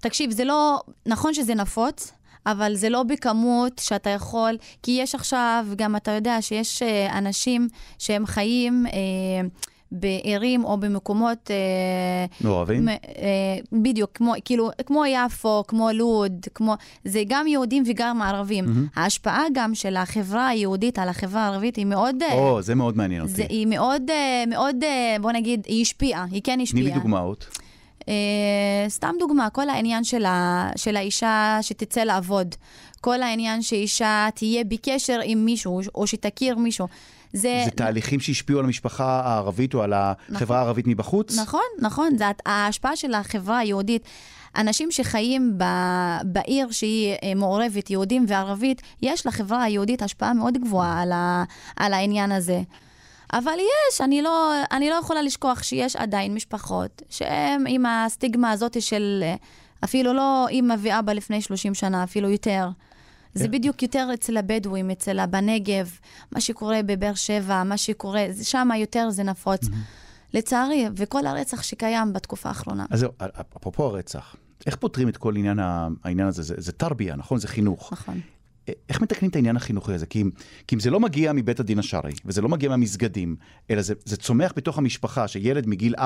תקשיב, 0.00 0.30
זה 0.30 0.44
לא, 0.44 0.80
נכון 1.06 1.34
שזה 1.34 1.54
נפוץ, 1.54 2.12
אבל 2.46 2.74
זה 2.74 2.88
לא 2.88 3.02
בכמות 3.02 3.80
שאתה 3.84 4.10
יכול, 4.10 4.56
כי 4.82 4.98
יש 5.02 5.14
עכשיו, 5.14 5.66
גם 5.76 5.96
אתה 5.96 6.10
יודע 6.10 6.42
שיש 6.42 6.82
אה, 6.82 7.18
אנשים 7.18 7.68
שהם 7.98 8.26
חיים 8.26 8.86
אה, 8.86 9.48
בערים 9.94 10.64
או 10.64 10.76
במקומות... 10.76 11.50
אה, 11.50 12.26
מעורבים? 12.40 12.88
אה, 12.88 12.94
בדיוק, 13.72 14.10
כמו, 14.14 14.34
כאילו, 14.44 14.70
כמו 14.86 15.06
יפו, 15.06 15.64
כמו 15.68 15.88
לוד, 15.94 16.46
כמו... 16.54 16.74
זה 17.04 17.22
גם 17.28 17.46
יהודים 17.46 17.82
וגם 17.86 18.22
ערבים. 18.22 18.88
ההשפעה 18.96 19.42
גם 19.52 19.74
של 19.74 19.96
החברה 19.96 20.48
היהודית 20.48 20.98
על 20.98 21.08
החברה 21.08 21.42
הערבית 21.42 21.76
היא 21.76 21.86
מאוד... 21.86 22.22
אה, 22.22 22.32
או, 22.32 22.62
זה 22.62 22.74
מאוד 22.74 22.96
מעניין 22.96 23.22
אותי. 23.22 23.32
זה, 23.32 23.44
היא 23.48 23.66
מאוד, 23.66 24.02
מאוד, 24.46 24.76
בוא 25.20 25.32
נגיד, 25.32 25.66
היא 25.66 25.82
השפיעה, 25.82 26.26
היא 26.30 26.40
כן 26.44 26.54
תני 26.54 26.62
השפיעה. 26.62 26.84
לי 26.84 26.90
דוגמאות. 26.90 27.46
אה, 28.08 28.84
סתם 28.88 29.14
דוגמה, 29.18 29.50
כל 29.50 29.68
העניין 29.68 30.04
של, 30.04 30.24
ה, 30.24 30.70
של 30.76 30.96
האישה 30.96 31.58
שתצא 31.62 32.00
לעבוד, 32.00 32.54
כל 33.00 33.22
העניין 33.22 33.62
שאישה 33.62 34.28
תהיה 34.34 34.64
בקשר 34.64 35.20
עם 35.24 35.44
מישהו, 35.44 35.80
או 35.94 36.06
שתכיר 36.06 36.56
מישהו. 36.56 36.86
זה, 37.34 37.62
זה 37.64 37.70
תהליכים 37.70 38.20
שהשפיעו 38.20 38.58
על 38.58 38.64
המשפחה 38.64 39.20
הערבית 39.24 39.74
או 39.74 39.82
על 39.82 39.92
החברה 39.96 40.58
הערבית 40.58 40.86
מבחוץ? 40.86 41.38
נכון, 41.38 41.60
נכון, 41.80 42.18
זה 42.18 42.24
ההשפעה 42.46 42.96
של 42.96 43.14
החברה 43.14 43.58
היהודית. 43.58 44.02
אנשים 44.56 44.90
שחיים 44.90 45.58
ב, 45.58 45.64
בעיר 46.24 46.70
שהיא 46.70 47.14
אה, 47.22 47.34
מעורבת, 47.34 47.90
יהודים 47.90 48.24
וערבית, 48.28 48.82
יש 49.02 49.26
לחברה 49.26 49.62
היהודית 49.62 50.02
השפעה 50.02 50.34
מאוד 50.34 50.58
גבוהה 50.58 51.02
על, 51.02 51.12
ה, 51.12 51.44
על 51.76 51.92
העניין 51.92 52.32
הזה. 52.32 52.60
אבל 53.32 53.52
יש, 53.52 54.00
אני 54.00 54.22
לא, 54.22 54.52
אני 54.72 54.90
לא 54.90 54.94
יכולה 54.94 55.22
לשכוח 55.22 55.62
שיש 55.62 55.96
עדיין 55.96 56.34
משפחות 56.34 57.02
שהן 57.10 57.64
עם 57.68 57.86
הסטיגמה 57.86 58.50
הזאת 58.50 58.82
של 58.82 59.20
אה, 59.22 59.34
אפילו 59.84 60.12
לא 60.12 60.46
אימא 60.48 60.74
ואבא 60.78 61.12
לפני 61.12 61.40
30 61.40 61.74
שנה, 61.74 62.04
אפילו 62.04 62.30
יותר. 62.30 62.68
זה 63.34 63.44
כן. 63.44 63.50
בדיוק 63.50 63.82
יותר 63.82 64.08
אצל 64.14 64.36
הבדואים, 64.36 64.90
אצל 64.90 65.26
בנגב, 65.26 65.98
מה 66.32 66.40
שקורה 66.40 66.80
בבאר 66.86 67.14
שבע, 67.14 67.62
מה 67.62 67.76
שקורה, 67.76 68.26
שם 68.42 68.68
יותר 68.76 69.10
זה 69.10 69.22
נפוץ. 69.22 69.60
לצערי, 70.34 70.86
וכל 70.96 71.26
הרצח 71.26 71.62
שקיים 71.62 72.12
בתקופה 72.12 72.48
האחרונה. 72.48 72.86
אז 72.90 73.00
זהו, 73.00 73.12
אפרופו 73.56 73.84
הרצח, 73.84 74.36
איך 74.66 74.76
פותרים 74.76 75.08
את 75.08 75.16
כל 75.16 75.36
עניין 75.36 75.58
העניין 76.04 76.28
הזה? 76.28 76.42
זה, 76.42 76.54
זה 76.58 76.72
תרביה, 76.72 77.16
נכון? 77.16 77.38
זה 77.38 77.48
חינוך. 77.48 77.92
נכון. 77.92 78.20
איך 78.88 79.00
מתקנים 79.00 79.30
את 79.30 79.36
העניין 79.36 79.56
החינוכי 79.56 79.92
הזה? 79.92 80.06
כי 80.06 80.22
אם, 80.22 80.30
כי 80.66 80.74
אם 80.74 80.80
זה 80.80 80.90
לא 80.90 81.00
מגיע 81.00 81.32
מבית 81.32 81.60
הדין 81.60 81.78
השרעי, 81.78 82.12
וזה 82.24 82.42
לא 82.42 82.48
מגיע 82.48 82.68
מהמסגדים, 82.68 83.36
אלא 83.70 83.82
זה, 83.82 83.94
זה 84.04 84.16
צומח 84.16 84.52
בתוך 84.56 84.78
המשפחה, 84.78 85.28
שילד 85.28 85.66
מגיל 85.66 85.94
4-5 85.96 86.00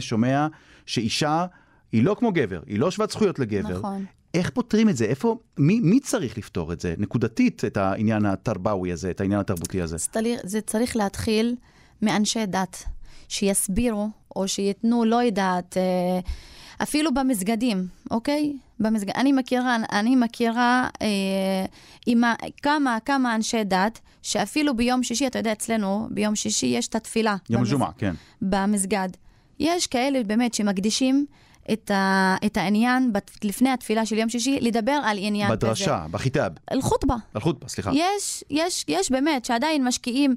שומע 0.00 0.46
שאישה 0.86 1.46
היא 1.94 2.02
לא 2.04 2.16
כמו 2.18 2.32
גבר, 2.32 2.60
היא 2.66 2.78
לא 2.78 2.90
שוות 2.90 3.10
זכויות 3.10 3.38
לגבר. 3.38 3.78
נכון. 3.78 4.04
איך 4.34 4.50
פותרים 4.50 4.88
את 4.88 4.96
זה? 4.96 5.04
איפה, 5.04 5.38
מי, 5.58 5.80
מי 5.80 6.00
צריך 6.00 6.38
לפתור 6.38 6.72
את 6.72 6.80
זה? 6.80 6.94
נקודתית, 6.98 7.64
את 7.64 7.76
העניין 7.76 8.26
התרבאווי 8.26 8.92
הזה, 8.92 9.10
את 9.10 9.20
העניין 9.20 9.40
התרבותי 9.40 9.80
הזה. 9.82 9.96
זה 9.96 10.08
צריך- 10.08 10.40
זה 10.44 10.60
צריך 10.60 10.96
להתחיל 10.96 11.56
מאנשי 12.02 12.46
דת, 12.46 12.82
שיסבירו 13.28 14.08
או 14.36 14.48
שייתנו, 14.48 15.04
לא 15.04 15.22
יודעת, 15.22 15.76
אה, 15.76 16.20
אפילו 16.82 17.14
במסגדים, 17.14 17.86
אוקיי? 18.10 18.52
במסגד... 18.80 19.10
אני 19.16 19.32
מכירה, 19.32 19.76
אני 19.92 20.16
מכירה 20.16 20.88
אה, 21.02 21.06
עם 22.06 22.24
ה... 22.24 22.34
כמה, 22.62 22.98
כמה 23.04 23.34
אנשי 23.34 23.64
דת, 23.64 24.00
שאפילו 24.22 24.76
ביום 24.76 25.02
שישי, 25.02 25.26
אתה 25.26 25.38
יודע, 25.38 25.52
אצלנו, 25.52 26.08
ביום 26.10 26.34
שישי 26.34 26.66
יש 26.66 26.88
את 26.88 26.94
התפילה. 26.94 27.36
יום 27.50 27.62
במס- 27.62 27.68
הג'ומעה, 27.68 27.90
כן. 27.98 28.14
במסגד. 28.42 29.08
יש 29.60 29.86
כאלה 29.86 30.22
באמת 30.26 30.54
שמקדישים 30.54 31.26
את, 31.72 31.90
ה... 31.90 32.36
את 32.46 32.56
העניין 32.56 33.12
בת... 33.12 33.30
לפני 33.44 33.70
התפילה 33.70 34.06
של 34.06 34.18
יום 34.18 34.28
שישי, 34.28 34.58
לדבר 34.60 35.00
על 35.04 35.18
עניין 35.20 35.46
כזה. 35.46 35.56
בדרשה, 35.56 36.06
בחיטאב, 36.10 36.52
אל-חוטבה. 36.72 37.16
על 37.34 37.40
חוטבה, 37.40 37.68
סליחה. 37.68 37.90
יש, 37.94 38.44
יש, 38.50 38.84
יש 38.88 39.10
באמת, 39.10 39.44
שעדיין 39.44 39.84
משקיעים. 39.84 40.36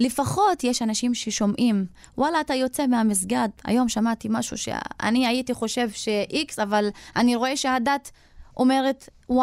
לפחות 0.00 0.64
יש 0.64 0.82
אנשים 0.82 1.14
ששומעים, 1.14 1.86
וואלה, 2.18 2.40
אתה 2.40 2.54
יוצא 2.54 2.86
מהמסגד, 2.86 3.48
היום 3.64 3.88
שמעתי 3.88 4.28
משהו 4.30 4.58
שאני 4.58 5.26
הייתי 5.26 5.54
חושב 5.54 5.90
ש-X, 5.92 6.62
אבל 6.62 6.88
אני 7.16 7.36
רואה 7.36 7.56
שהדת 7.56 8.10
אומרת 8.56 9.08
Y. 9.32 9.34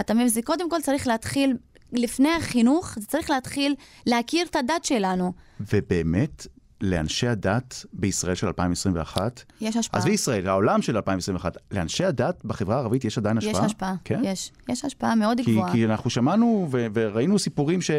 אתה 0.00 0.14
מבין? 0.14 0.28
זה 0.28 0.42
קודם 0.42 0.70
כל 0.70 0.80
צריך 0.80 1.06
להתחיל, 1.06 1.56
לפני 1.92 2.28
החינוך, 2.30 2.94
זה 3.00 3.06
צריך 3.06 3.30
להתחיל 3.30 3.74
להכיר 4.06 4.46
את 4.46 4.56
הדת 4.56 4.84
שלנו. 4.84 5.32
ובאמת, 5.60 6.46
לאנשי 6.80 7.28
הדת 7.28 7.84
בישראל 7.92 8.34
של 8.34 8.46
2021, 8.46 9.42
יש 9.60 9.76
השפעה. 9.76 10.00
עזבי 10.00 10.12
ישראל, 10.12 10.48
העולם 10.48 10.82
של 10.82 10.96
2021, 10.96 11.56
לאנשי 11.70 12.04
הדת 12.04 12.44
בחברה 12.44 12.76
הערבית 12.76 13.04
יש 13.04 13.18
עדיין 13.18 13.38
השפעה? 13.38 13.52
יש 13.52 13.58
השפעה, 13.58 13.94
כן? 14.04 14.20
יש. 14.24 14.52
יש 14.68 14.84
השפעה 14.84 15.14
מאוד 15.14 15.40
כי, 15.44 15.52
גבוהה. 15.52 15.72
כי 15.72 15.84
אנחנו 15.84 16.10
שמענו 16.10 16.68
ו- 16.70 16.86
וראינו 16.94 17.38
סיפורים 17.38 17.82
ש, 17.82 17.90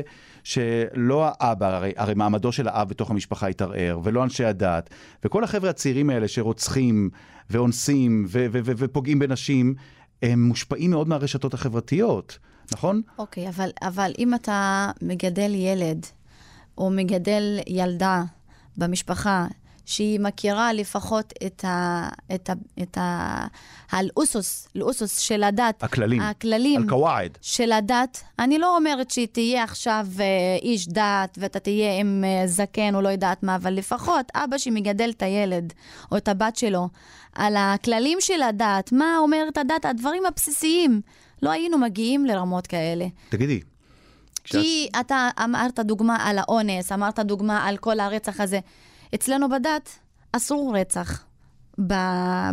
שלא 0.43 1.31
האבא, 1.39 1.75
הרי, 1.75 1.93
הרי 1.97 2.13
מעמדו 2.13 2.51
של 2.51 2.67
האב 2.67 2.89
בתוך 2.89 3.11
המשפחה 3.11 3.47
התערער, 3.47 3.99
ולא 4.03 4.23
אנשי 4.23 4.45
הדת, 4.45 4.89
וכל 5.25 5.43
החבר'ה 5.43 5.69
הצעירים 5.69 6.09
האלה 6.09 6.27
שרוצחים 6.27 7.09
ואונסים 7.49 8.25
ו- 8.27 8.45
ו- 8.51 8.59
ו- 8.65 8.71
ופוגעים 8.77 9.19
בנשים, 9.19 9.75
הם 10.21 10.43
מושפעים 10.43 10.91
מאוד 10.91 11.07
מהרשתות 11.07 11.53
החברתיות, 11.53 12.39
נכון? 12.73 13.01
אוקיי, 13.17 13.49
אבל, 13.49 13.69
אבל 13.81 14.11
אם 14.19 14.33
אתה 14.33 14.91
מגדל 15.01 15.51
ילד, 15.55 16.05
או 16.77 16.89
מגדל 16.89 17.59
ילדה 17.67 18.23
במשפחה, 18.77 19.47
שהיא 19.85 20.19
מכירה 20.19 20.73
לפחות 20.73 21.33
את 21.45 21.65
ה... 21.65 22.09
את 22.35 22.49
ה... 22.49 22.53
את 22.81 22.97
ה... 22.97 23.47
האלאוסוס, 23.91 24.67
אלאוסוס 24.75 25.17
של 25.17 25.43
הדת. 25.43 25.83
הכללים. 25.83 26.21
הכללים. 26.21 26.81
אל-קוואעד. 26.81 27.37
של 27.41 27.71
הדת. 27.71 28.23
אני 28.39 28.59
לא 28.59 28.77
אומרת 28.77 29.11
שהיא 29.11 29.27
תהיה 29.27 29.63
עכשיו 29.63 30.07
אה, 30.19 30.25
איש 30.61 30.87
דת 30.87 31.37
ואתה 31.37 31.59
תהיה 31.59 31.99
עם 31.99 32.23
אה, 32.25 32.47
זקן 32.47 32.95
או 32.95 33.01
לא 33.01 33.09
יודעת 33.09 33.43
מה, 33.43 33.55
אבל 33.55 33.73
לפחות 33.73 34.25
אבא 34.35 34.57
שמגדל 34.57 35.09
את 35.09 35.21
הילד 35.21 35.73
או 36.11 36.17
את 36.17 36.27
הבת 36.27 36.55
שלו 36.55 36.89
על 37.35 37.55
הכללים 37.57 38.17
של 38.21 38.41
הדת, 38.41 38.91
מה 38.91 39.17
אומרת 39.19 39.57
הדת, 39.57 39.85
הדברים 39.85 40.25
הבסיסיים. 40.25 41.01
לא 41.41 41.49
היינו 41.49 41.77
מגיעים 41.77 42.25
לרמות 42.25 42.67
כאלה. 42.67 43.05
תגידי, 43.29 43.59
כשאת- 44.49 44.61
כי 44.61 44.87
אתה 44.99 45.29
אמרת 45.43 45.79
דוגמה 45.79 46.17
על 46.25 46.37
האונס, 46.37 46.91
אמרת 46.91 47.19
דוגמה 47.19 47.65
על 47.67 47.77
כל 47.77 47.99
הרצח 47.99 48.39
הזה. 48.39 48.59
אצלנו 49.15 49.49
בדת 49.49 49.89
אסור 50.31 50.75
רצח. 50.77 51.23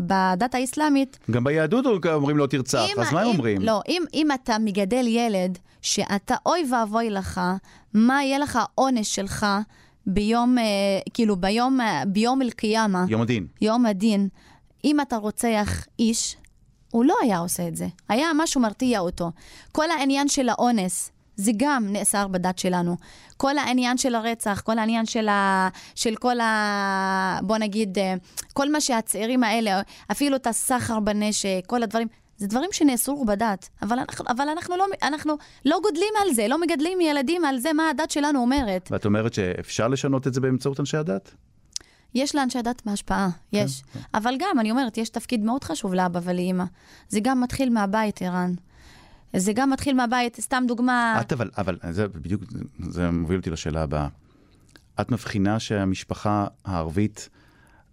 בדת 0.06 0.54
האסלאמית 0.54 1.18
גם 1.30 1.44
ביהדות 1.44 1.84
אומרים 2.06 2.36
לא 2.36 2.46
תרצח, 2.46 2.78
אז 3.00 3.12
מה 3.12 3.20
הם 3.20 3.26
אומרים? 3.26 3.62
לא, 3.62 3.80
אם, 3.88 4.02
אם 4.14 4.28
אתה 4.34 4.56
מגדל 4.58 5.06
ילד, 5.06 5.58
שאתה, 5.82 6.34
אוי 6.46 6.64
ואבוי 6.72 7.10
לך, 7.10 7.40
מה 7.94 8.24
יהיה 8.24 8.38
לך 8.38 8.58
העונש 8.62 9.14
שלך 9.14 9.46
ביום, 10.06 10.58
אה, 10.58 10.64
כאילו 11.14 11.36
ביום, 11.36 11.80
אה, 11.80 12.02
ביום 12.06 12.42
אל-קיאמה, 12.42 13.04
יום 13.08 13.20
הדין. 13.22 13.46
יום 13.60 13.86
הדין, 13.86 14.28
אם 14.84 15.00
אתה 15.00 15.16
רוצח 15.16 15.84
איש, 15.98 16.36
הוא 16.90 17.04
לא 17.04 17.14
היה 17.22 17.38
עושה 17.38 17.68
את 17.68 17.76
זה. 17.76 17.86
היה 18.08 18.26
משהו 18.36 18.60
מרתיע 18.60 19.00
אותו. 19.00 19.30
כל 19.72 19.90
העניין 19.90 20.28
של 20.28 20.48
האונס, 20.48 21.10
זה 21.36 21.52
גם 21.56 21.86
נאסר 21.88 22.28
בדת 22.28 22.58
שלנו. 22.58 22.96
כל 23.36 23.58
העניין 23.58 23.98
של 23.98 24.14
הרצח, 24.14 24.60
כל 24.60 24.78
העניין 24.78 25.06
של, 25.06 25.28
ה... 25.28 25.68
של 25.94 26.16
כל 26.16 26.40
ה... 26.40 27.38
בוא 27.42 27.58
נגיד, 27.58 27.98
אה, 27.98 28.14
כל 28.52 28.72
מה 28.72 28.80
שהצעירים 28.80 29.44
האלה, 29.44 29.80
אפילו 30.10 30.36
את 30.36 30.46
הסחר 30.46 31.00
בנשק, 31.00 31.60
כל 31.66 31.82
הדברים, 31.82 32.08
זה 32.36 32.46
דברים 32.46 32.70
שנאסרו 32.72 33.24
בדת. 33.24 33.68
אבל 33.82 33.98
אנחנו, 33.98 34.24
אבל 34.28 34.48
אנחנו, 34.48 34.76
לא, 34.76 34.86
אנחנו 35.02 35.36
לא 35.64 35.78
גודלים 35.82 36.12
על 36.22 36.34
זה, 36.34 36.48
לא 36.48 36.60
מגדלים 36.60 37.00
ילדים 37.00 37.44
על 37.44 37.58
זה 37.58 37.72
מה 37.72 37.90
הדת 37.90 38.10
שלנו 38.10 38.40
אומרת. 38.40 38.88
ואת 38.90 39.04
אומרת 39.04 39.34
שאפשר 39.34 39.88
לשנות 39.88 40.26
את 40.26 40.34
זה 40.34 40.40
באמצעות 40.40 40.80
אנשי 40.80 40.96
הדת? 40.96 41.30
יש 42.14 42.34
לאנשי 42.34 42.58
הדת 42.58 42.86
מהשפעה, 42.86 43.28
יש. 43.52 43.82
אבל 44.14 44.34
גם, 44.38 44.60
אני 44.60 44.70
אומרת, 44.70 44.98
יש 44.98 45.08
תפקיד 45.08 45.44
מאוד 45.44 45.64
חשוב 45.64 45.94
לאבא 45.94 46.20
ולאימא. 46.22 46.64
זה 47.08 47.20
גם 47.22 47.40
מתחיל 47.40 47.70
מהבית, 47.70 48.22
ערן. 48.22 48.54
זה 49.36 49.52
גם 49.52 49.70
מתחיל 49.70 49.96
מהבית, 49.96 50.40
סתם 50.40 50.64
דוגמה... 50.68 51.18
את 51.20 51.32
אבל, 51.32 51.50
אבל 51.56 51.78
זה 51.90 52.08
בדיוק, 52.08 52.42
זה 52.80 53.10
מוביל 53.10 53.38
אותי 53.38 53.50
לשאלה 53.50 53.82
הבאה. 53.82 54.08
את 55.00 55.10
מבחינה 55.10 55.60
שהמשפחה 55.60 56.46
הערבית 56.64 57.28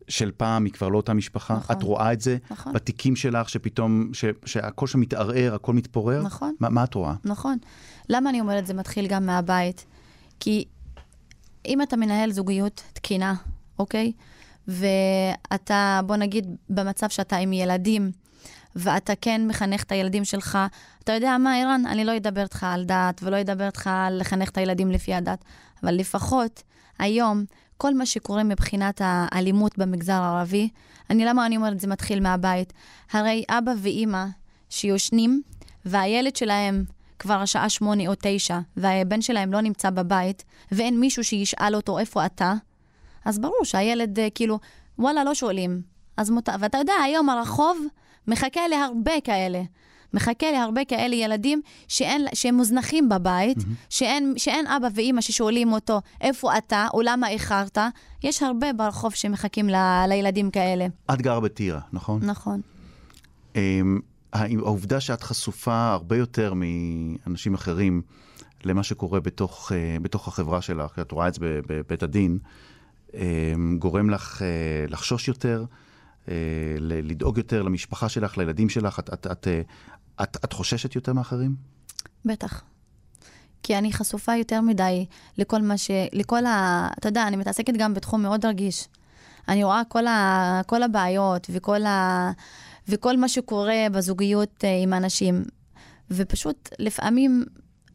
של 0.08 0.32
פעם 0.38 0.66
היא 0.66 0.74
כבר 0.74 0.90
לא 0.90 0.98
אותה 0.98 1.14
משפחה? 1.14 1.56
נכון. 1.56 1.76
את 1.76 1.84
רואה 1.84 2.14
את 2.14 2.22
זה? 2.22 2.38
נכון. 2.52 2.74
בתיקים 2.74 3.16
שלך 3.16 3.50
שפתאום, 3.50 4.10
ש, 4.14 4.26
שהכל 4.46 4.88
שם 4.88 5.00
מתערער, 5.00 5.56
הכל 5.56 5.74
מתפורר? 5.74 6.22
נכון. 6.22 6.56
מה, 6.60 6.70
מה 6.70 6.84
את 6.84 6.94
רואה? 6.94 7.14
נכון. 7.24 7.58
למה 8.10 8.30
אני 8.30 8.42
אומרת 8.42 8.68
זה 8.68 8.74
מתחיל 8.74 9.08
גם 9.08 9.26
מהבית? 9.26 9.86
כי 10.40 10.66
אם 11.66 11.82
אתה 11.82 11.98
מנהל 11.98 12.32
זוגיות 12.32 12.84
תקינה, 12.94 13.36
אוקיי? 13.80 14.12
ואתה, 14.68 16.02
בוא 16.06 16.16
נגיד, 16.16 16.56
במצב 16.70 17.10
שאתה 17.10 17.38
עם 17.38 17.54
ילדים, 17.54 18.12
ואתה 18.76 19.14
כן 19.22 19.42
מחנך 19.48 19.84
את 19.84 19.92
הילדים 19.92 20.26
שלך, 20.26 20.58
אתה 21.04 21.14
יודע 21.14 21.38
מה, 21.38 21.58
ערן, 21.58 21.84
אני 21.88 22.06
לא 22.06 22.18
אדבר 22.18 22.44
איתך 22.44 22.64
על 22.64 22.86
דת, 22.86 23.22
ולא 23.24 23.42
אדבר 23.42 23.66
איתך 23.66 23.90
על 23.94 24.20
לחנך 24.20 24.50
את 24.50 24.58
הילדים 24.58 24.92
לפי 24.92 25.14
הדת, 25.14 25.44
אבל 25.84 25.96
לפחות 25.96 26.64
היום, 27.00 27.46
כל 27.78 27.94
מה 27.94 28.06
שקורה 28.06 28.44
מבחינת 28.44 29.02
האלימות 29.04 29.78
במגזר 29.78 30.14
הערבי, 30.14 30.70
אני, 31.10 31.26
למה 31.26 31.46
אני 31.46 31.58
אומרת 31.58 31.80
זה 31.80 31.88
מתחיל 31.88 32.20
מהבית? 32.20 32.74
הרי 33.12 33.44
אבא 33.50 33.72
ואימא 33.78 34.26
שיושנים, 34.70 35.42
והילד 35.86 36.36
שלהם 36.36 36.84
כבר 37.20 37.42
השעה 37.42 37.70
שמונה 37.70 38.08
או 38.08 38.14
תשע, 38.22 38.60
והבן 38.78 39.22
שלהם 39.22 39.54
לא 39.54 39.62
נמצא 39.62 39.90
בבית, 39.90 40.44
ואין 40.72 41.00
מישהו 41.00 41.24
שישאל 41.24 41.76
אותו 41.76 42.00
איפה 42.00 42.26
אתה, 42.26 42.54
אז 43.26 43.40
ברור 43.40 43.64
שהילד, 43.64 44.20
אה, 44.20 44.28
כאילו, 44.36 44.60
וואלה, 45.00 45.24
לא 45.24 45.34
שואלים. 45.34 45.82
אז 46.18 46.30
מותר, 46.30 46.52
ואתה 46.60 46.78
יודע, 46.78 46.94
היום 47.04 47.30
הרחוב 47.30 47.78
מחכה 48.28 48.68
להרבה 48.68 49.22
כאלה. 49.24 49.62
מחכה 50.14 50.52
להרבה 50.52 50.86
כאלה 50.86 51.16
ילדים 51.16 51.62
שאין, 51.88 52.26
שהם 52.34 52.56
מוזנחים 52.56 53.10
בבית, 53.10 53.58
mm-hmm. 53.58 53.86
שאין, 53.90 54.34
שאין 54.38 54.68
אבא 54.68 54.88
ואימא 54.96 55.22
ששואלים 55.22 55.72
אותו, 55.72 56.02
איפה 56.22 56.58
אתה, 56.58 56.88
או 56.94 57.02
למה 57.02 57.30
איחרת. 57.30 57.78
יש 58.24 58.44
הרבה 58.44 58.74
ברחוב 58.74 59.14
שמחכים 59.14 59.70
ל, 59.70 59.76
לילדים 60.08 60.52
כאלה. 60.52 60.88
את 61.14 61.22
גרה 61.22 61.40
בטירה, 61.40 61.80
נכון? 61.94 62.26
נכון. 62.26 62.62
אמ, 63.56 64.00
העובדה 64.34 65.00
שאת 65.00 65.22
חשופה 65.22 65.92
הרבה 65.92 66.18
יותר 66.18 66.54
מאנשים 66.56 67.54
אחרים 67.54 68.02
למה 68.64 68.84
שקורה 68.84 69.20
בתוך, 69.20 69.72
אה, 69.72 69.98
בתוך 70.02 70.28
החברה 70.28 70.62
שלך, 70.62 71.00
את 71.00 71.12
רואה 71.12 71.28
את 71.28 71.34
זה 71.34 71.40
בבית 71.42 72.04
הדין, 72.04 72.38
אמ, 73.14 73.78
גורם 73.80 74.10
לך 74.10 74.42
אה, 74.42 74.48
לחשוש 74.88 75.28
יותר, 75.28 75.66
לדאוג 76.80 77.38
יותר 77.38 77.62
למשפחה 77.62 78.10
שלך, 78.10 78.38
לילדים 78.38 78.70
שלך? 78.70 79.00
את, 79.00 79.14
את, 79.14 79.28
את, 79.28 79.48
את, 80.24 80.38
את 80.46 80.54
חוששת 80.54 80.96
יותר 80.96 81.14
מאחרים? 81.14 81.56
בטח. 82.26 82.64
כי 83.64 83.78
אני 83.78 83.94
חשופה 83.94 84.36
יותר 84.36 84.62
מדי 84.62 85.06
לכל 85.38 85.62
מה 85.62 85.78
ש... 85.78 85.92
לכל 86.14 86.46
ה... 86.46 86.88
אתה 87.00 87.08
יודע, 87.08 87.28
אני 87.28 87.38
מתעסקת 87.38 87.74
גם 87.78 87.94
בתחום 87.94 88.22
מאוד 88.22 88.46
רגיש. 88.46 88.88
אני 89.48 89.64
רואה 89.64 89.82
כל, 89.88 90.08
ה... 90.08 90.62
כל 90.66 90.84
הבעיות 90.84 91.48
וכל, 91.54 91.86
ה... 91.86 92.32
וכל 92.88 93.18
מה 93.18 93.30
שקורה 93.30 93.88
בזוגיות 93.92 94.64
עם 94.84 94.94
אנשים. 94.94 95.44
ופשוט 96.12 96.70
לפעמים 96.80 97.46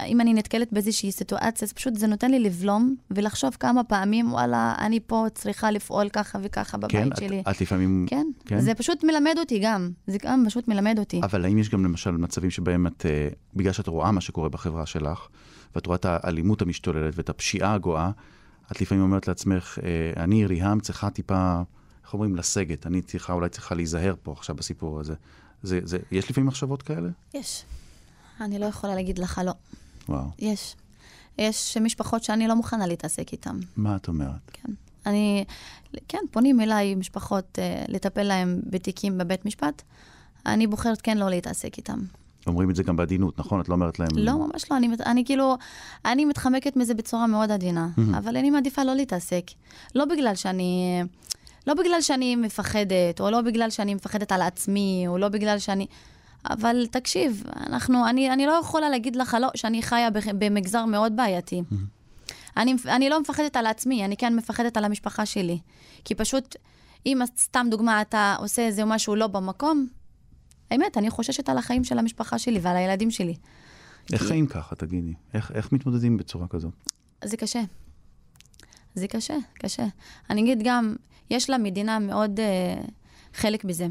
אם 0.07 0.21
אני 0.21 0.35
נתקלת 0.35 0.73
באיזושהי 0.73 1.13
סיטואציה, 1.13 1.69
זה 1.69 1.75
פשוט, 1.75 1.95
זה 1.97 2.07
נותן 2.07 2.31
לי 2.31 2.39
לבלום 2.39 2.97
ולחשוב 3.11 3.57
כמה 3.61 3.85
פעמים, 3.85 4.33
וואלה, 4.33 4.75
אני 4.79 5.01
פה 5.07 5.27
צריכה 5.35 5.71
לפעול 5.71 6.09
ככה 6.09 6.39
וככה 6.43 6.77
בבית 6.77 6.93
כן, 6.93 7.09
שלי. 7.17 7.43
כן, 7.45 7.51
את 7.51 7.61
לפעמים... 7.61 8.07
כן, 8.09 8.27
כן, 8.47 8.61
זה 8.61 8.75
פשוט 8.75 9.05
מלמד 9.05 9.35
אותי 9.39 9.59
גם. 9.59 9.91
זה 10.07 10.19
גם 10.23 10.45
פשוט 10.47 10.69
מלמד 10.69 10.99
אותי. 10.99 11.21
אבל 11.23 11.45
האם 11.45 11.59
יש 11.59 11.71
גם 11.71 11.85
למשל 11.85 12.11
מצבים 12.11 12.51
שבהם 12.51 12.87
את, 12.87 13.07
אה, 13.07 13.29
בגלל 13.55 13.73
שאת 13.73 13.89
רואה 13.89 14.11
מה 14.11 14.21
שקורה 14.21 14.49
בחברה 14.49 14.87
שלך, 14.87 15.29
ואת 15.75 15.87
רואה 15.87 15.97
את 15.97 16.05
האלימות 16.05 16.63
המשתוללת 16.63 17.15
ואת 17.17 17.29
הפשיעה 17.29 17.75
הגואה, 17.75 18.11
את 18.73 18.81
לפעמים 18.81 19.03
אומרת 19.03 19.29
לעצמך, 19.29 19.79
אה, 19.83 20.23
אני, 20.23 20.47
ריהאם, 20.47 20.81
צריכה 20.81 21.11
טיפה, 21.11 21.63
איך 22.05 22.15
אומרים, 22.15 22.37
לסגת. 22.37 22.87
אני 22.87 23.03
צריכה, 23.03 23.33
אולי 23.33 23.49
צריכה 23.49 23.75
להיזהר 23.75 24.15
פה 24.23 24.33
עכשיו 24.33 24.57
בסיפור 24.57 25.01
הזה. 25.01 25.15
זה, 25.63 25.81
זה, 25.85 25.99
יש 26.11 26.31
לפעמים 26.31 26.47
מחשבות 26.49 26.83
כאלה? 26.83 27.09
יש. 27.35 27.65
אני 28.41 28.59
לא 28.59 28.67
יכולה 28.67 28.95
להגיד 28.95 29.19
לך 29.19 29.41
לא. 29.45 29.53
וואו. 30.09 30.27
יש. 30.39 30.77
יש 31.39 31.77
משפחות 31.77 32.25
שאני 32.25 32.49
לא 32.49 32.55
מוכנה 32.55 32.87
להתעסק 32.87 33.33
איתן. 33.33 33.57
מה 33.77 33.97
את 33.97 34.09
אומרת? 34.09 34.51
כן. 34.53 34.73
אני, 35.07 35.45
כן, 36.09 36.19
פונים 36.31 36.61
אליי 36.61 36.95
משפחות 36.95 37.59
אה, 37.59 37.85
לטפל 37.89 38.23
להם 38.23 38.61
בתיקים 38.67 39.19
בבית 39.19 39.45
משפט. 39.45 39.83
אני 40.47 40.67
בוחרת 40.67 41.01
כן 41.01 41.19
לא 41.19 41.31
להתעסק 41.31 41.77
איתם. 41.77 41.99
אומרים 42.47 42.71
את 42.71 42.77
זה 42.77 42.83
גם 42.83 42.97
בעדינות, 42.97 43.39
נכון? 43.39 43.61
את 43.61 43.69
לא 43.69 43.75
אומרת 43.75 43.99
להם... 43.99 44.09
לא, 44.15 44.33
ממש 44.33 44.71
לא. 44.71 44.77
אני, 44.77 44.89
אני 45.07 45.25
כאילו, 45.25 45.57
אני 46.05 46.25
מתחמקת 46.25 46.77
מזה 46.77 46.95
בצורה 46.95 47.27
מאוד 47.27 47.51
עדינה, 47.51 47.89
mm-hmm. 47.97 48.19
אבל 48.19 48.37
אני 48.37 48.51
מעדיפה 48.51 48.85
לא 48.85 48.95
להתעסק. 48.95 49.45
לא 49.95 50.05
בגלל 50.05 50.35
שאני... 50.35 51.03
לא 51.67 51.75
בגלל 51.75 52.01
שאני 52.01 52.37
מפחדת, 52.37 53.21
או 53.21 53.31
לא 53.31 53.41
בגלל 53.41 53.71
שאני 53.71 53.95
מפחדת 53.95 54.33
על 54.33 54.43
עצמי, 54.43 55.05
או 55.09 55.19
לא 55.19 55.29
בגלל 55.29 55.59
שאני... 55.59 55.87
אבל 56.51 56.87
תקשיב, 56.91 57.43
אנחנו, 57.67 58.09
אני, 58.09 58.33
אני 58.33 58.47
לא 58.47 58.53
יכולה 58.53 58.89
להגיד 58.89 59.17
לך 59.17 59.37
לא, 59.41 59.49
שאני 59.55 59.83
חיה 59.83 60.09
במגזר 60.39 60.85
מאוד 60.85 61.17
בעייתי. 61.17 61.63
אני, 62.57 62.75
אני 62.87 63.09
לא 63.09 63.21
מפחדת 63.21 63.57
על 63.57 63.67
עצמי, 63.67 64.05
אני 64.05 64.17
כן 64.17 64.37
מפחדת 64.37 64.77
על 64.77 64.85
המשפחה 64.85 65.27
שלי. 65.27 65.59
כי 66.05 66.15
פשוט, 66.15 66.57
אם 67.07 67.19
סתם 67.37 67.67
דוגמה, 67.71 68.01
אתה 68.01 68.37
עושה 68.39 68.67
איזה 68.67 68.85
משהו 68.85 69.17
לא 69.17 69.27
במקום, 69.27 69.87
האמת, 70.71 70.99
אני 70.99 71.11
חוששת 71.11 71.49
על 71.49 71.59
החיים 71.59 71.85
של 71.85 71.99
המשפחה 71.99 72.39
שלי 72.39 72.59
ועל 72.59 72.77
הילדים 72.77 73.11
שלי. 73.11 73.35
איך 74.13 74.23
כי... 74.23 74.29
חיים 74.29 74.47
ככה, 74.47 74.77
תגידי? 74.77 75.15
איך, 75.35 75.53
איך 75.55 75.73
מתמודדים 75.73 76.17
בצורה 76.17 76.49
כזאת? 76.49 76.73
זה 77.25 77.37
קשה. 77.37 77.63
זה 78.95 79.09
קשה, 79.09 79.37
קשה. 79.55 79.87
אני 80.31 80.41
אגיד 80.41 80.63
גם, 80.65 80.97
יש 81.31 81.51
למדינה 81.51 81.99
מאוד 81.99 82.41
uh, 82.41 82.91
חלק 83.35 83.65
בזה. 83.65 83.87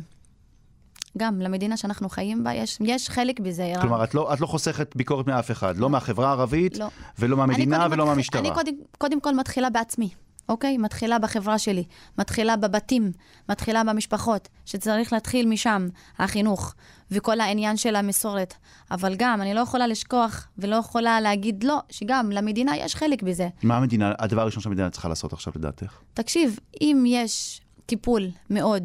גם 1.18 1.42
למדינה 1.42 1.78
שאנחנו 1.78 2.10
חיים 2.10 2.44
בה, 2.44 2.54
יש, 2.54 2.78
יש 2.82 3.10
חלק 3.10 3.40
בזה. 3.40 3.74
כלומר, 3.82 4.04
את 4.04 4.14
לא, 4.14 4.34
את 4.34 4.42
לא 4.42 4.48
חוסכת 4.48 4.96
ביקורת 4.96 5.28
מאף 5.28 5.52
אחד, 5.52 5.78
לא 5.78 5.90
מהחברה 5.90 6.28
הערבית, 6.28 6.78
לא. 6.78 6.88
ולא 7.20 7.38
מהמדינה 7.38 7.88
ולא 7.92 8.04
מתח... 8.04 8.14
מהמשטרה. 8.14 8.42
אני 8.42 8.54
קודם, 8.54 8.74
קודם 8.98 9.22
כל 9.22 9.36
מתחילה 9.36 9.70
בעצמי, 9.70 10.10
אוקיי? 10.50 10.78
מתחילה 10.78 11.20
בחברה 11.20 11.60
שלי, 11.60 11.84
מתחילה 12.18 12.56
בבתים, 12.56 13.12
מתחילה 13.50 13.84
במשפחות, 13.84 14.48
שצריך 14.66 15.14
להתחיל 15.14 15.48
משם, 15.48 15.88
החינוך, 16.20 16.74
וכל 17.12 17.40
העניין 17.40 17.78
של 17.78 17.96
המסורת. 17.96 18.54
אבל 18.92 19.16
גם, 19.16 19.42
אני 19.42 19.54
לא 19.54 19.60
יכולה 19.60 19.88
לשכוח 19.88 20.48
ולא 20.58 20.76
יכולה 20.76 21.22
להגיד 21.22 21.64
לא, 21.64 21.80
שגם 21.90 22.32
למדינה 22.32 22.78
יש 22.78 22.96
חלק 22.96 23.24
בזה. 23.24 23.48
מה 23.64 23.78
המדינה, 23.78 24.14
הדבר 24.20 24.42
הראשון 24.42 24.64
שהמדינה 24.64 24.90
צריכה 24.90 25.10
לעשות 25.10 25.34
עכשיו 25.34 25.54
לדעתך? 25.56 25.98
תקשיב, 26.14 26.60
אם 26.82 27.04
יש 27.08 27.62
טיפול 27.86 28.28
מאוד 28.50 28.84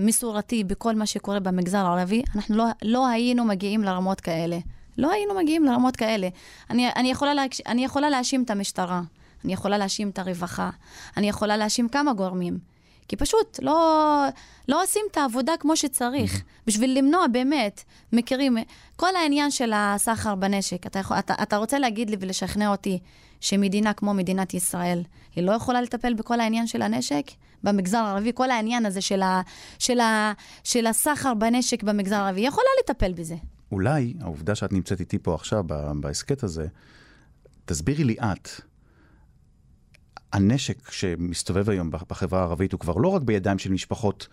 מסורתי 0.00 0.64
בכל 0.64 0.94
מה 0.94 1.06
שקורה 1.06 1.40
במגזר 1.40 1.78
הערבי, 1.78 2.22
אנחנו 2.36 2.56
לא, 2.56 2.64
לא 2.82 3.06
היינו 3.06 3.44
מגיעים 3.44 3.82
לרמות 3.82 4.20
כאלה. 4.20 4.58
לא 4.98 5.12
היינו 5.12 5.34
מגיעים 5.34 5.64
לרמות 5.64 5.96
כאלה. 5.96 6.28
אני, 6.70 6.88
אני, 6.96 7.10
יכולה 7.10 7.34
לה, 7.34 7.44
אני 7.66 7.84
יכולה 7.84 8.10
להאשים 8.10 8.42
את 8.42 8.50
המשטרה, 8.50 9.02
אני 9.44 9.52
יכולה 9.52 9.78
להאשים 9.78 10.08
את 10.10 10.18
הרווחה, 10.18 10.70
אני 11.16 11.28
יכולה 11.28 11.56
להאשים 11.56 11.88
כמה 11.88 12.12
גורמים. 12.12 12.58
כי 13.08 13.16
פשוט 13.16 13.58
לא, 13.62 14.26
לא 14.68 14.82
עושים 14.82 15.02
את 15.10 15.16
העבודה 15.16 15.52
כמו 15.60 15.76
שצריך, 15.76 16.42
בשביל 16.66 16.98
למנוע 16.98 17.26
באמת 17.26 17.84
מכירים. 18.12 18.58
כל 18.96 19.16
העניין 19.16 19.50
של 19.50 19.72
הסחר 19.74 20.34
בנשק, 20.34 20.86
אתה, 20.86 20.98
יכול, 20.98 21.18
אתה, 21.18 21.34
אתה 21.42 21.56
רוצה 21.56 21.78
להגיד 21.78 22.10
לי 22.10 22.16
ולשכנע 22.20 22.70
אותי 22.70 22.98
שמדינה 23.40 23.92
כמו 23.92 24.14
מדינת 24.14 24.54
ישראל, 24.54 25.02
היא 25.36 25.44
לא 25.44 25.52
יכולה 25.52 25.82
לטפל 25.82 26.14
בכל 26.14 26.40
העניין 26.40 26.66
של 26.66 26.82
הנשק? 26.82 27.24
במגזר 27.64 27.98
הערבי, 27.98 28.30
כל 28.34 28.50
העניין 28.50 28.86
הזה 28.86 29.00
של, 29.00 29.22
ה, 29.22 29.42
של, 29.78 30.00
ה, 30.00 30.32
של 30.64 30.86
הסחר 30.86 31.34
בנשק 31.34 31.82
במגזר 31.82 32.16
הערבי, 32.16 32.40
היא 32.40 32.48
יכולה 32.48 32.68
לטפל 32.82 33.12
בזה. 33.12 33.36
אולי 33.72 34.14
העובדה 34.20 34.54
שאת 34.54 34.72
נמצאת 34.72 35.00
איתי 35.00 35.18
פה 35.18 35.34
עכשיו, 35.34 35.64
בהסכת 36.00 36.42
הזה, 36.42 36.66
תסבירי 37.64 38.04
לי 38.04 38.16
את, 38.20 38.48
הנשק 40.32 40.90
שמסתובב 40.90 41.70
היום 41.70 41.90
בחברה 41.90 42.40
הערבית 42.40 42.72
הוא 42.72 42.80
כבר 42.80 42.96
לא 42.96 43.08
רק 43.08 43.22
בידיים 43.22 43.58
של 43.58 43.70
משפחות, 43.70 44.28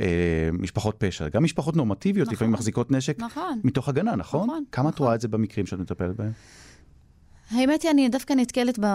אה, 0.00 0.48
משפחות 0.52 0.94
פשע, 0.98 1.28
גם 1.28 1.44
משפחות 1.44 1.76
נורמטיביות 1.76 2.26
נכון, 2.26 2.34
לפעמים 2.34 2.52
מחזיקות 2.52 2.90
נשק 2.90 3.18
נכון, 3.18 3.60
מתוך 3.64 3.88
הגנה, 3.88 4.16
נכון? 4.16 4.44
נכון 4.46 4.64
כמה 4.72 4.82
נכון. 4.82 4.94
את 4.94 4.98
רואה 4.98 5.14
את 5.14 5.20
זה 5.20 5.28
במקרים 5.28 5.66
שאת 5.66 5.78
מטפלת 5.78 6.16
בהם? 6.16 6.32
האמת 7.50 7.82
היא, 7.82 7.90
אני 7.90 8.08
דווקא 8.08 8.32
נתקלת 8.32 8.78
ב... 8.78 8.86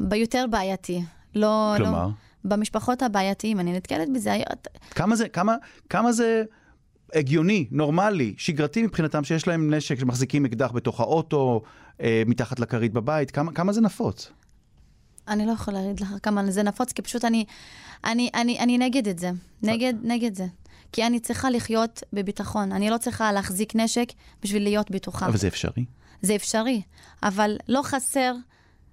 ביותר 0.00 0.44
בעייתי. 0.50 1.02
לא, 1.34 1.74
לא- 1.78 1.84
כלומר? 1.84 2.06
לא, 2.06 2.10
במשפחות 2.44 3.02
הבעייתיים, 3.02 3.60
אני 3.60 3.72
נתקלת 3.72 4.08
בזה. 4.14 4.36
כמה 4.90 5.16
זה, 5.16 5.28
כמה, 5.28 5.56
כמה 5.88 6.12
זה 6.12 6.44
הגיוני, 7.14 7.66
נורמלי, 7.70 8.34
שגרתי 8.38 8.82
מבחינתם, 8.82 9.24
שיש 9.24 9.46
להם 9.46 9.74
נשק, 9.74 9.98
שמחזיקים 9.98 10.44
אקדח 10.44 10.72
בתוך 10.72 11.00
האוטו, 11.00 11.62
אה, 12.00 12.22
מתחת 12.26 12.60
לכרית 12.60 12.92
בבית, 12.92 13.30
כמה, 13.30 13.52
כמה 13.52 13.72
זה 13.72 13.80
נפוץ? 13.80 14.30
אני 15.28 15.46
לא 15.46 15.52
יכולה 15.52 15.82
להגיד 15.82 16.00
לך 16.00 16.08
כמה 16.22 16.50
זה 16.50 16.62
נפוץ, 16.62 16.92
כי 16.92 17.02
פשוט 17.02 17.24
אני, 17.24 17.44
אני, 18.04 18.30
אני, 18.34 18.58
אני 18.58 18.78
נגד 18.78 19.08
את 19.08 19.18
זה. 19.18 19.30
נגד, 19.62 19.94
נגד 20.02 20.34
זה. 20.34 20.46
כי 20.92 21.06
אני 21.06 21.20
צריכה 21.20 21.50
לחיות 21.50 22.02
בביטחון. 22.12 22.72
אני 22.72 22.90
לא 22.90 22.98
צריכה 22.98 23.32
להחזיק 23.32 23.76
נשק 23.76 24.12
בשביל 24.42 24.62
להיות 24.62 24.90
בטוחה. 24.90 25.26
אבל 25.26 25.36
זה 25.36 25.48
אפשרי. 25.48 25.84
זה 26.22 26.36
אפשרי, 26.36 26.82
אבל 27.22 27.56
לא 27.68 27.80
חסר, 27.82 28.34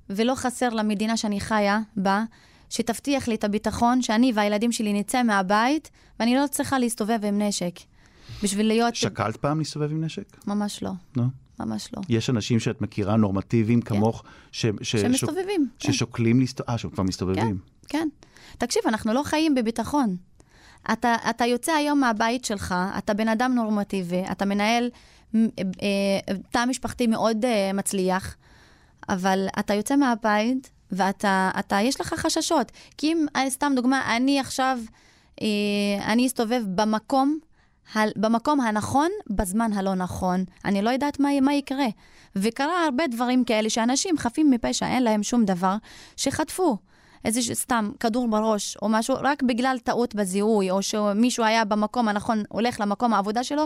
ולא 0.09 0.35
חסר 0.35 0.69
למדינה 0.69 1.17
שאני 1.17 1.39
חיה 1.39 1.79
בה, 1.97 2.23
שתבטיח 2.69 3.27
לי 3.27 3.35
את 3.35 3.43
הביטחון 3.43 4.01
שאני 4.01 4.31
והילדים 4.35 4.71
שלי 4.71 4.93
נצא 4.93 5.23
מהבית, 5.23 5.89
ואני 6.19 6.35
לא 6.35 6.47
צריכה 6.51 6.79
להסתובב 6.79 7.19
עם 7.25 7.41
נשק. 7.41 7.73
בשביל 8.43 8.67
להיות... 8.67 8.95
שקלת 8.95 9.37
פעם 9.37 9.59
להסתובב 9.59 9.91
עם 9.91 10.03
נשק? 10.03 10.37
ממש 10.47 10.83
לא. 10.83 10.91
לא? 11.17 11.23
ממש 11.59 11.89
לא. 11.97 12.01
יש 12.09 12.29
אנשים 12.29 12.59
שאת 12.59 12.81
מכירה, 12.81 13.15
נורמטיביים 13.15 13.81
כן. 13.81 13.95
כמוך, 13.95 14.23
ש... 14.51 14.65
ש... 14.81 14.95
שמסתובבים. 14.95 15.67
ש... 15.79 15.85
כן. 15.85 15.91
ששוקלים 15.91 16.39
להסתובב, 16.39 16.69
אה, 16.69 16.77
שכבר 16.77 17.03
מסתובבים. 17.03 17.57
כן, 17.87 17.87
כן. 17.87 18.07
תקשיב, 18.57 18.81
אנחנו 18.87 19.13
לא 19.13 19.23
חיים 19.23 19.55
בביטחון. 19.55 20.15
אתה, 20.91 21.15
אתה 21.29 21.45
יוצא 21.45 21.71
היום 21.71 21.99
מהבית 21.99 22.45
שלך, 22.45 22.75
אתה 22.97 23.13
בן 23.13 23.27
אדם 23.27 23.51
נורמטיבי, 23.55 24.23
אתה 24.31 24.45
מנהל 24.45 24.89
אה, 25.35 25.41
אה, 25.81 26.35
תא 26.51 26.65
משפחתי 26.65 27.07
מאוד 27.07 27.45
אה, 27.45 27.71
מצליח, 27.73 28.35
אבל 29.09 29.47
אתה 29.59 29.73
יוצא 29.73 29.95
מהבית 29.95 30.69
ואתה, 30.91 31.51
אתה, 31.59 31.81
יש 31.81 32.01
לך 32.01 32.13
חששות. 32.13 32.71
כי 32.97 33.13
אם, 33.13 33.25
סתם 33.49 33.73
דוגמה, 33.75 34.15
אני 34.15 34.39
עכשיו, 34.39 34.79
אני 36.05 36.27
אסתובב 36.27 36.63
במקום, 36.75 37.39
במקום 37.95 38.61
הנכון, 38.61 39.09
בזמן 39.29 39.73
הלא 39.73 39.95
נכון. 39.95 40.43
אני 40.65 40.81
לא 40.81 40.89
יודעת 40.89 41.19
מה, 41.19 41.41
מה 41.41 41.53
יקרה. 41.53 41.87
וקרה 42.35 42.83
הרבה 42.85 43.07
דברים 43.07 43.43
כאלה 43.43 43.69
שאנשים 43.69 44.17
חפים 44.17 44.51
מפשע, 44.51 44.87
אין 44.87 45.03
להם 45.03 45.23
שום 45.23 45.45
דבר, 45.45 45.75
שחטפו. 46.17 46.77
איזה 47.25 47.55
סתם 47.55 47.91
כדור 47.99 48.27
בראש 48.27 48.77
או 48.81 48.89
משהו, 48.89 49.15
רק 49.21 49.43
בגלל 49.43 49.77
טעות 49.83 50.15
בזיהוי, 50.15 50.71
או 50.71 50.81
שמישהו 50.81 51.43
היה 51.43 51.65
במקום 51.65 52.07
הנכון, 52.07 52.43
הולך 52.49 52.79
למקום 52.79 53.13
העבודה 53.13 53.43
שלו, 53.43 53.65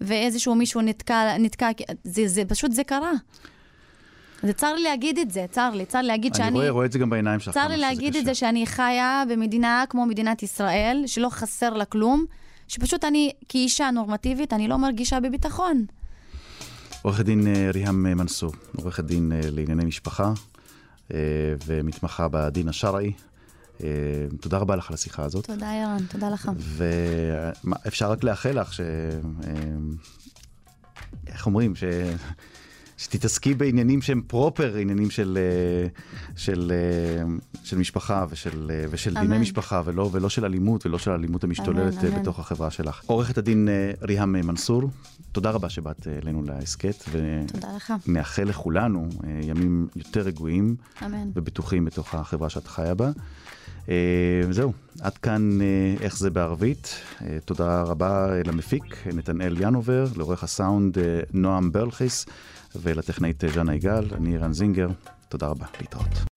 ואיזשהו 0.00 0.54
מישהו 0.54 0.80
נתקע, 0.80 1.38
נתקע, 1.38 1.70
זה, 2.04 2.28
זה 2.28 2.42
פשוט, 2.44 2.72
זה 2.72 2.84
קרה. 2.84 3.12
זה 4.42 4.52
צר 4.52 4.74
לי 4.74 4.82
להגיד 4.82 5.18
את 5.18 5.30
זה, 5.30 5.46
צר 5.50 5.70
לי, 5.74 5.86
צר 5.86 6.00
לי 6.00 6.06
להגיד 6.06 6.34
שאני... 6.34 6.48
אני 6.48 6.56
רואה, 6.56 6.70
רואה 6.70 6.86
את 6.86 6.92
זה 6.92 6.98
גם 6.98 7.10
בעיניים 7.10 7.40
שלך. 7.40 7.54
צר 7.54 7.68
לי 7.68 7.76
להגיד. 7.76 8.16
את 8.16 8.24
זה 8.24 8.34
שאני 8.34 8.66
חיה 8.66 9.22
במדינה 9.30 9.84
כמו 9.88 10.06
מדינת 10.06 10.42
ישראל, 10.42 11.02
שלא 11.06 11.28
חסר 11.30 11.70
לה 11.70 11.84
כלום, 11.84 12.24
שפשוט 12.68 13.04
אני, 13.04 13.30
כאישה 13.48 13.90
נורמטיבית, 13.90 14.52
אני 14.52 14.68
לא 14.68 14.76
מרגישה 14.76 15.20
בביטחון. 15.20 15.84
עורכת 17.02 17.24
דין 17.24 17.46
אה, 17.46 17.70
ריהאם 17.74 18.02
מנסור, 18.02 18.52
עורכת 18.76 19.04
דין 19.04 19.32
אה, 19.32 19.40
לענייני 19.42 19.84
משפחה 19.84 20.32
אה, 21.14 21.18
ומתמחה 21.66 22.28
בדין 22.30 22.68
השרעי. 22.68 23.12
אה, 23.84 23.88
תודה 24.40 24.58
רבה 24.58 24.76
לך 24.76 24.90
על 24.90 24.94
השיחה 24.94 25.22
הזאת. 25.22 25.46
תודה, 25.46 25.72
ערן, 25.72 26.06
תודה 26.08 26.30
לך. 26.30 26.50
ואפשר 26.56 28.10
רק 28.10 28.24
לאחל 28.24 28.60
לך 28.60 28.72
ש... 28.72 28.80
אה, 28.80 29.54
איך 31.26 31.46
אומרים? 31.46 31.76
ש... 31.76 31.84
שתתעסקי 33.02 33.54
בעניינים 33.54 34.02
שהם 34.02 34.22
פרופר, 34.26 34.76
עניינים 34.76 35.10
של, 35.10 35.38
אה, 35.40 35.88
של, 36.36 36.72
אה, 36.74 37.24
של 37.64 37.78
משפחה 37.78 38.26
ושל, 38.30 38.70
אה, 38.70 38.84
ושל 38.90 39.14
דיני. 39.14 39.38
משפחה, 39.38 39.82
ולא, 39.84 40.10
ולא 40.12 40.28
של 40.28 40.44
אלימות 40.44 40.86
ולא 40.86 40.98
של 40.98 41.10
האלימות 41.10 41.44
המשתוללת 41.44 41.98
אמן, 41.98 42.06
אמן. 42.06 42.20
בתוך 42.20 42.38
החברה 42.38 42.70
שלך. 42.70 43.02
עורכת 43.06 43.38
הדין 43.38 43.68
ריהאם 44.02 44.32
מנסור, 44.32 44.90
תודה 45.32 45.50
רבה 45.50 45.68
שבאת 45.68 46.06
אלינו 46.22 46.42
להסכת, 46.42 47.04
תודה 47.52 47.76
לך, 47.76 47.92
ונאחל 48.06 48.44
לכולנו 48.44 49.08
ימים 49.42 49.88
יותר 49.96 50.20
רגועים 50.20 50.76
אמן. 51.06 51.30
ובטוחים 51.34 51.84
בתוך 51.84 52.14
החברה 52.14 52.50
שאת 52.50 52.66
חיה 52.66 52.94
בה. 52.94 53.10
זהו, 54.50 54.72
עד 55.00 55.18
כאן 55.18 55.58
איך 56.00 56.18
זה 56.18 56.30
בערבית. 56.30 57.00
תודה 57.44 57.82
רבה 57.82 58.42
למפיק 58.46 59.06
נתנאל 59.06 59.56
ינובר, 59.60 60.06
לעורך 60.16 60.44
הסאונד 60.44 60.98
נועם 61.32 61.72
ברלכיס 61.72 62.26
ולטכנאית 62.76 63.44
אה, 63.44 63.48
ז'אנה 63.48 63.74
יגאל, 63.74 64.04
אני 64.14 64.38
רן 64.38 64.52
זינגר. 64.52 64.88
תודה 65.28 65.46
רבה, 65.46 65.66
להתראות. 65.80 66.22